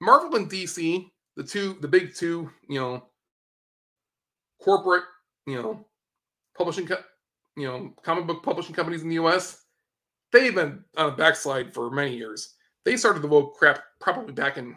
Marvel 0.01 0.37
and 0.37 0.51
DC, 0.51 1.11
the 1.37 1.43
two, 1.43 1.77
the 1.81 1.89
big 1.89 2.15
two, 2.15 2.51
you 2.69 2.79
know, 2.79 3.05
corporate, 4.63 5.05
you 5.47 5.57
know, 5.61 5.85
publishing, 6.57 6.87
co- 6.87 7.03
you 7.57 7.67
know, 7.67 7.93
comic 8.03 8.27
book 8.27 8.43
publishing 8.43 8.75
companies 8.75 9.03
in 9.03 9.09
the 9.09 9.17
U.S., 9.17 9.65
they've 10.33 10.55
been 10.55 10.85
on 10.97 11.13
a 11.13 11.17
backslide 11.17 11.75
for 11.75 11.91
many 11.91 12.17
years. 12.17 12.55
They 12.85 12.97
started 12.97 13.23
the 13.23 13.29
woke 13.29 13.57
crap 13.57 13.81
probably 14.01 14.33
back 14.33 14.57
in 14.57 14.77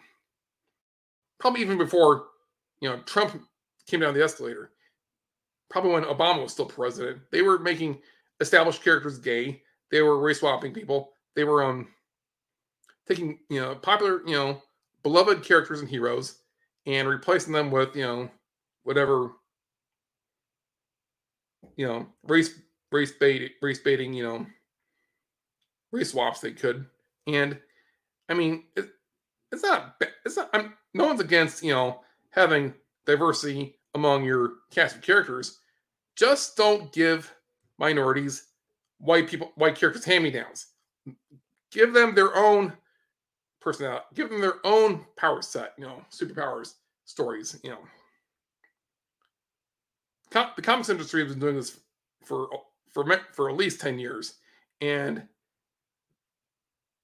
probably 1.39 1.61
even 1.61 1.77
before 1.77 2.25
you 2.81 2.89
know 2.89 2.99
Trump 3.05 3.41
came 3.87 3.99
down 3.99 4.13
the 4.13 4.23
escalator. 4.23 4.71
Probably 5.69 5.91
when 5.91 6.03
Obama 6.03 6.41
was 6.43 6.51
still 6.51 6.65
president, 6.65 7.19
they 7.31 7.41
were 7.41 7.59
making 7.59 7.99
established 8.39 8.83
characters 8.83 9.19
gay. 9.19 9.61
They 9.91 10.01
were 10.01 10.19
race 10.19 10.39
swapping 10.39 10.73
people. 10.73 11.11
They 11.35 11.43
were 11.43 11.63
um 11.63 11.87
taking 13.07 13.39
you 13.49 13.59
know 13.59 13.75
popular 13.75 14.21
you 14.25 14.35
know 14.35 14.61
beloved 15.03 15.43
characters 15.43 15.81
and 15.81 15.89
heroes 15.89 16.39
and 16.85 17.07
replacing 17.07 17.53
them 17.53 17.71
with 17.71 17.95
you 17.95 18.03
know 18.03 18.29
whatever 18.83 19.31
you 21.75 21.87
know 21.87 22.07
race 22.23 22.59
race 22.91 23.11
bait 23.11 23.53
race 23.61 23.79
baiting 23.79 24.13
you 24.13 24.23
know 24.23 24.45
race 25.91 26.11
swaps 26.11 26.39
they 26.39 26.51
could 26.51 26.85
and 27.27 27.57
i 28.29 28.33
mean 28.33 28.63
it, 28.75 28.89
it's 29.51 29.63
not 29.63 30.01
it's 30.25 30.37
not 30.37 30.49
I'm, 30.53 30.73
no 30.93 31.07
one's 31.07 31.21
against 31.21 31.63
you 31.63 31.73
know 31.73 32.01
having 32.29 32.73
diversity 33.05 33.77
among 33.93 34.23
your 34.23 34.53
cast 34.71 34.95
of 34.95 35.01
characters 35.01 35.59
just 36.15 36.55
don't 36.55 36.91
give 36.93 37.33
minorities 37.77 38.47
white 39.01 39.27
people 39.27 39.51
white 39.55 39.75
characters 39.75 40.05
hand 40.05 40.23
me 40.23 40.31
downs 40.31 40.67
give 41.71 41.93
them 41.93 42.15
their 42.15 42.35
own 42.35 42.73
personality 43.59 44.05
give 44.13 44.29
them 44.29 44.41
their 44.41 44.65
own 44.65 45.05
power 45.17 45.41
set 45.41 45.73
you 45.77 45.85
know 45.85 46.03
superpowers 46.11 46.75
stories 47.11 47.59
you 47.63 47.69
know. 47.69 47.79
The 50.55 50.61
comics 50.61 50.89
industry 50.89 51.21
has 51.23 51.31
been 51.33 51.39
doing 51.39 51.55
this 51.55 51.79
for 52.23 52.47
for 52.91 53.05
for 53.33 53.49
at 53.49 53.57
least 53.57 53.81
10 53.81 53.99
years 53.99 54.35
and 54.79 55.23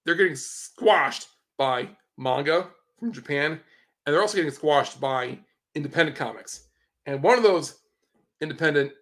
they're 0.06 0.16
getting 0.16 0.36
squashed 0.36 1.28
by 1.58 1.89
manga 2.18 2.68
from 2.98 3.12
Japan 3.12 3.60
and 4.06 4.14
they're 4.14 4.22
also 4.22 4.38
getting 4.38 4.52
squashed 4.52 5.02
by 5.02 5.38
independent 5.76 6.18
comics. 6.18 6.68
And 7.06 7.22
one 7.22 7.38
of 7.38 7.43
those 7.43 7.80
independent 8.39 8.93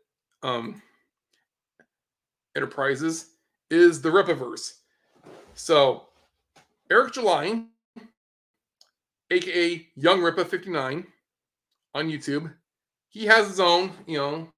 um, 0.41 0.81
enterprises 2.55 3.31
is 3.69 4.01
the 4.01 4.09
Rippaverse. 4.09 4.73
So 5.53 6.07
Eric 6.91 7.13
July, 7.13 7.63
aka 9.31 9.87
Young 9.95 10.19
Rippa 10.19 10.45
59 10.45 11.05
on 11.93 12.09
YouTube, 12.09 12.53
he 13.09 13.25
has 13.25 13.47
his 13.47 13.59
own, 13.59 13.91
you 14.05 14.17
know, 14.17 14.49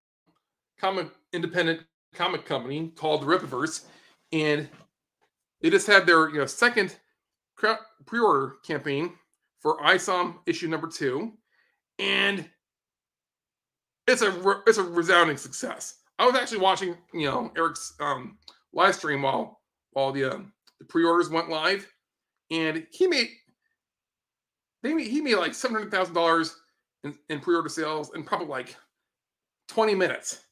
comic 0.79 1.07
independent 1.33 1.81
comic 2.13 2.45
company 2.45 2.91
called 2.95 3.21
the 3.21 3.25
Rippaverse, 3.25 3.85
and 4.31 4.67
they 5.61 5.69
just 5.69 5.87
had 5.87 6.05
their 6.05 6.29
you 6.29 6.39
know 6.39 6.45
second 6.45 6.95
pre-order 8.05 8.55
campaign 8.65 9.13
for 9.59 9.77
ISOM 9.79 10.35
issue 10.45 10.67
number 10.67 10.87
two, 10.87 11.33
and 11.99 12.47
it's 14.07 14.21
a 14.21 14.61
it's 14.65 14.77
a 14.77 14.83
resounding 14.83 15.37
success. 15.37 15.95
I 16.19 16.25
was 16.25 16.35
actually 16.35 16.59
watching 16.59 16.95
you 17.13 17.25
know 17.25 17.51
Eric's 17.55 17.93
um, 17.99 18.37
live 18.73 18.95
stream 18.95 19.21
while 19.21 19.61
while 19.91 20.11
the 20.11 20.25
uh, 20.25 20.39
the 20.79 20.85
pre-orders 20.85 21.29
went 21.29 21.49
live, 21.49 21.87
and 22.51 22.85
he 22.91 23.07
made 23.07 23.29
they 24.83 24.93
made, 24.93 25.07
he 25.07 25.21
made 25.21 25.35
like 25.35 25.53
seven 25.53 25.75
hundred 25.75 25.91
thousand 25.91 26.15
dollars 26.15 26.55
in 27.29 27.39
pre-order 27.39 27.69
sales 27.69 28.11
in 28.15 28.23
probably 28.23 28.47
like 28.47 28.75
twenty 29.67 29.95
minutes. 29.95 30.43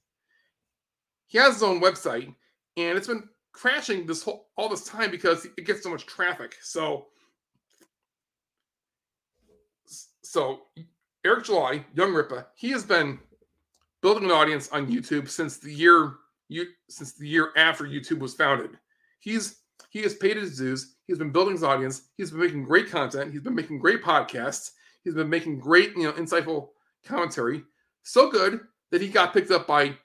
He 1.28 1.38
has 1.38 1.56
his 1.56 1.64
own 1.64 1.82
website, 1.82 2.34
and 2.78 2.98
it's 2.98 3.08
been 3.08 3.28
crashing 3.54 4.06
this 4.06 4.22
whole 4.24 4.50
all 4.58 4.70
this 4.70 4.84
time 4.84 5.12
because 5.12 5.46
it 5.46 5.66
gets 5.66 5.82
so 5.84 5.90
much 5.90 6.06
traffic. 6.06 6.56
So 6.62 7.08
so 10.24 10.62
Eric 11.26 11.46
July, 11.46 11.86
Young 11.94 12.12
Rippa, 12.12 12.46
he 12.56 12.72
has 12.72 12.84
been 12.84 13.20
building 14.06 14.26
an 14.26 14.30
audience 14.30 14.70
on 14.70 14.86
YouTube 14.86 15.28
since 15.28 15.58
the 15.58 15.74
year 15.74 16.18
you 16.48 16.68
since 16.92 17.14
the 17.14 17.28
year 17.28 17.50
after 17.58 17.86
YouTube 17.86 18.20
was 18.20 18.36
founded. 18.36 18.78
He's 19.20 19.62
he 19.90 20.04
has 20.04 20.14
paid 20.14 20.38
his 20.38 20.60
dues. 20.60 20.98
He's 21.08 21.18
been 21.18 21.32
building 21.32 21.54
his 21.54 21.64
audience. 21.64 22.04
He's 22.16 22.30
been 22.30 22.40
making 22.40 22.66
great 22.66 22.92
content. 22.92 23.32
He's 23.32 23.42
been 23.42 23.56
making 23.56 23.80
great 23.80 24.04
podcasts. 24.04 24.74
He's 25.04 25.16
been 25.16 25.28
making 25.28 25.60
great, 25.60 25.98
you 25.98 26.04
know, 26.04 26.12
insightful 26.12 26.68
commentary. 27.04 27.64
So 28.04 28.30
good 28.30 28.60
that 28.92 29.02
he 29.02 29.08
got 29.08 29.34
picked 29.34 29.50
up 29.50 29.66
by 29.66 29.98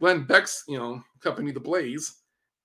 Glenn 0.00 0.24
Beck's, 0.24 0.64
you 0.66 0.78
know, 0.78 1.04
company, 1.20 1.50
The 1.52 1.60
Blaze, 1.60 2.20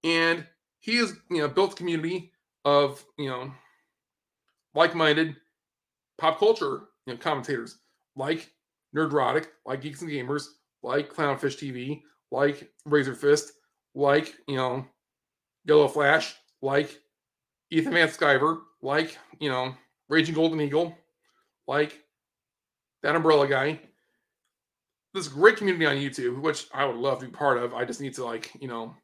and 0.05 0.47
he 0.79 0.95
has, 0.95 1.13
you 1.29 1.39
know, 1.39 1.49
built 1.49 1.73
a 1.73 1.75
community 1.75 2.31
of, 2.63 3.03
you 3.17 3.29
know, 3.29 3.51
like-minded 4.75 5.35
pop 6.17 6.39
culture, 6.39 6.83
you 7.05 7.13
know, 7.13 7.17
commentators 7.17 7.79
like 8.15 8.49
Nerdrotic, 8.95 9.47
like 9.65 9.81
Geeks 9.81 10.01
and 10.01 10.09
Gamers, 10.09 10.45
like 10.83 11.13
Clownfish 11.13 11.57
TV, 11.57 12.01
like 12.31 12.69
Razorfist, 12.87 13.49
like, 13.95 14.33
you 14.47 14.55
know, 14.55 14.85
Yellow 15.65 15.87
Flash, 15.87 16.35
like 16.61 16.99
Ethan 17.71 17.93
Van 17.93 18.07
Sciver, 18.07 18.59
like, 18.81 19.17
you 19.39 19.49
know, 19.49 19.75
Raging 20.07 20.35
Golden 20.35 20.61
Eagle, 20.61 20.95
like 21.67 22.01
that 23.03 23.15
umbrella 23.15 23.47
guy. 23.47 23.79
This 25.13 25.27
great 25.27 25.57
community 25.57 25.85
on 25.85 25.95
YouTube, 25.95 26.41
which 26.41 26.67
I 26.73 26.85
would 26.85 26.95
love 26.95 27.19
to 27.19 27.25
be 27.25 27.31
part 27.31 27.57
of. 27.57 27.73
I 27.73 27.83
just 27.83 27.99
need 27.99 28.13
to 28.15 28.25
like, 28.25 28.51
you 28.59 28.67
know, 28.67 28.95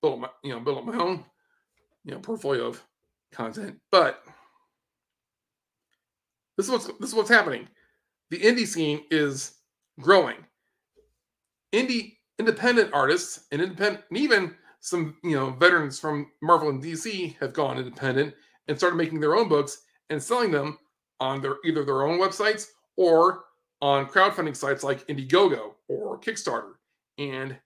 build 0.00 0.20
my, 0.20 0.28
you 0.42 0.52
know, 0.52 0.60
build 0.60 0.78
up 0.78 0.84
my 0.86 0.96
own, 0.96 1.24
you 2.04 2.12
know, 2.12 2.18
portfolio 2.18 2.66
of 2.66 2.82
content. 3.30 3.78
But 3.90 4.22
this 6.56 6.66
is 6.66 6.72
what's 6.72 6.86
this 6.98 7.10
is 7.10 7.14
what's 7.14 7.28
happening. 7.28 7.68
The 8.30 8.38
indie 8.38 8.66
scene 8.66 9.02
is 9.10 9.54
growing 10.00 10.36
indie 11.72 12.16
independent 12.38 12.92
artists 12.92 13.46
and 13.52 13.60
independent 13.60 14.04
and 14.10 14.18
even 14.18 14.54
some 14.80 15.16
you 15.22 15.34
know 15.34 15.50
veterans 15.50 15.98
from 15.98 16.30
Marvel 16.42 16.68
and 16.68 16.82
DC 16.82 17.36
have 17.38 17.52
gone 17.52 17.78
independent 17.78 18.34
and 18.68 18.76
started 18.76 18.96
making 18.96 19.20
their 19.20 19.34
own 19.34 19.48
books 19.48 19.82
and 20.10 20.22
selling 20.22 20.50
them 20.50 20.78
on 21.20 21.40
their 21.40 21.56
either 21.64 21.84
their 21.84 22.02
own 22.02 22.18
websites 22.18 22.66
or 22.96 23.44
on 23.80 24.06
crowdfunding 24.06 24.56
sites 24.56 24.82
like 24.82 25.06
Indiegogo 25.06 25.72
or 25.88 26.18
Kickstarter. 26.18 26.72
And 27.18 27.56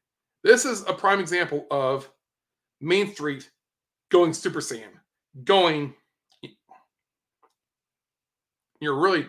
this 0.42 0.64
is 0.64 0.82
a 0.86 0.92
prime 0.92 1.20
example 1.20 1.66
of 1.70 2.10
Main 2.80 3.12
Street 3.12 3.50
going 4.10 4.32
Super 4.32 4.60
Saiyan, 4.60 4.90
going 5.44 5.94
you're 8.80 9.00
really 9.00 9.26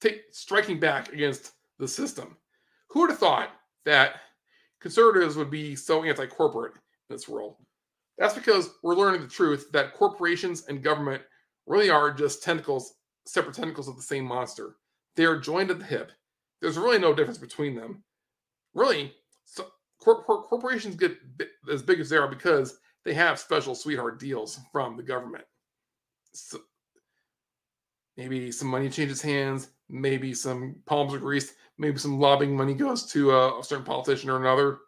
take, 0.00 0.22
striking 0.30 0.80
back 0.80 1.12
against 1.12 1.52
the 1.78 1.86
system. 1.86 2.36
Who 2.88 3.00
would 3.00 3.10
have 3.10 3.18
thought 3.18 3.50
that 3.84 4.16
conservatives 4.80 5.36
would 5.36 5.50
be 5.50 5.76
so 5.76 6.04
anti 6.04 6.26
corporate 6.26 6.74
in 6.74 7.16
this 7.16 7.28
world. 7.28 7.56
That's 8.18 8.34
because 8.34 8.70
we're 8.82 8.94
learning 8.94 9.22
the 9.22 9.28
truth 9.28 9.70
that 9.72 9.94
corporations 9.94 10.66
and 10.68 10.82
government 10.82 11.22
really 11.66 11.90
are 11.90 12.12
just 12.12 12.42
tentacles, 12.42 12.94
separate 13.26 13.54
tentacles 13.54 13.88
of 13.88 13.96
the 13.96 14.02
same 14.02 14.24
monster. 14.24 14.76
They 15.16 15.24
are 15.24 15.38
joined 15.38 15.70
at 15.70 15.78
the 15.78 15.84
hip. 15.84 16.12
There's 16.60 16.78
really 16.78 16.98
no 16.98 17.14
difference 17.14 17.38
between 17.38 17.74
them. 17.74 18.04
Really, 18.74 19.12
so 19.44 19.66
cor- 20.00 20.22
cor- 20.24 20.42
corporations 20.44 20.96
get 20.96 21.16
as 21.70 21.82
big 21.82 22.00
as 22.00 22.08
they 22.08 22.16
are 22.16 22.28
because 22.28 22.78
they 23.04 23.14
have 23.14 23.38
special 23.38 23.74
sweetheart 23.74 24.18
deals 24.18 24.58
from 24.72 24.96
the 24.96 25.02
government. 25.02 25.44
So 26.32 26.58
maybe 28.16 28.52
some 28.52 28.68
money 28.68 28.88
changes 28.88 29.20
hands, 29.22 29.70
maybe 29.88 30.34
some 30.34 30.76
palms 30.86 31.14
are 31.14 31.18
greased, 31.18 31.54
maybe 31.78 31.98
some 31.98 32.18
lobbying 32.18 32.56
money 32.56 32.74
goes 32.74 33.06
to 33.12 33.32
a, 33.32 33.60
a 33.60 33.64
certain 33.64 33.84
politician 33.84 34.30
or 34.30 34.36
another. 34.36 34.78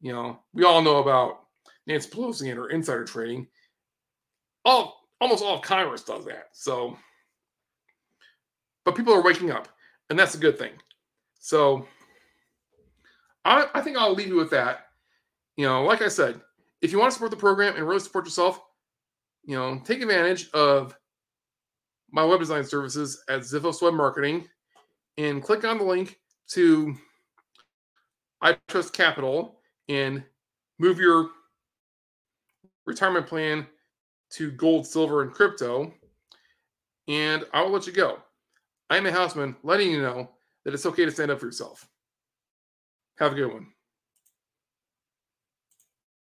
You 0.00 0.12
know, 0.12 0.38
we 0.52 0.64
all 0.64 0.82
know 0.82 0.98
about 0.98 1.40
Nancy 1.86 2.08
Pelosi 2.08 2.48
and 2.48 2.58
her 2.58 2.70
insider 2.70 3.04
trading. 3.04 3.46
All 4.64 5.08
almost 5.20 5.44
all 5.44 5.56
of 5.56 5.62
Congress 5.62 6.02
does 6.02 6.24
that. 6.24 6.48
So, 6.52 6.96
but 8.84 8.96
people 8.96 9.12
are 9.12 9.22
waking 9.22 9.50
up, 9.50 9.68
and 10.08 10.18
that's 10.18 10.34
a 10.34 10.38
good 10.38 10.58
thing. 10.58 10.72
So, 11.38 11.86
I, 13.44 13.66
I 13.74 13.80
think 13.80 13.96
I'll 13.96 14.14
leave 14.14 14.28
you 14.28 14.36
with 14.36 14.50
that. 14.50 14.86
You 15.56 15.66
know, 15.66 15.84
like 15.84 16.02
I 16.02 16.08
said, 16.08 16.40
if 16.80 16.92
you 16.92 16.98
want 16.98 17.10
to 17.10 17.14
support 17.14 17.30
the 17.30 17.36
program 17.36 17.76
and 17.76 17.86
really 17.86 18.00
support 18.00 18.24
yourself, 18.24 18.60
you 19.44 19.56
know, 19.56 19.80
take 19.84 20.00
advantage 20.00 20.50
of 20.50 20.96
my 22.12 22.24
web 22.24 22.40
design 22.40 22.64
services 22.64 23.22
at 23.28 23.40
Xiphos 23.40 23.82
Web 23.82 23.94
Marketing 23.94 24.48
and 25.18 25.42
click 25.42 25.64
on 25.64 25.78
the 25.78 25.84
link 25.84 26.18
to 26.48 26.94
I 28.40 28.56
Trust 28.68 28.92
Capital 28.92 29.60
and 29.88 30.24
move 30.78 30.98
your 30.98 31.30
retirement 32.86 33.26
plan 33.26 33.66
to 34.30 34.50
gold, 34.52 34.86
silver, 34.86 35.22
and 35.22 35.32
crypto. 35.32 35.92
And 37.08 37.44
I 37.52 37.62
will 37.62 37.70
let 37.70 37.86
you 37.86 37.92
go. 37.92 38.18
I'm 38.88 39.04
Nate 39.04 39.14
Houstman 39.14 39.56
letting 39.62 39.90
you 39.90 40.00
know 40.00 40.30
that 40.64 40.74
it's 40.74 40.86
okay 40.86 41.04
to 41.04 41.10
stand 41.10 41.30
up 41.30 41.40
for 41.40 41.46
yourself. 41.46 41.88
Have 43.18 43.32
a 43.32 43.34
good 43.36 43.52
one. 43.52 43.66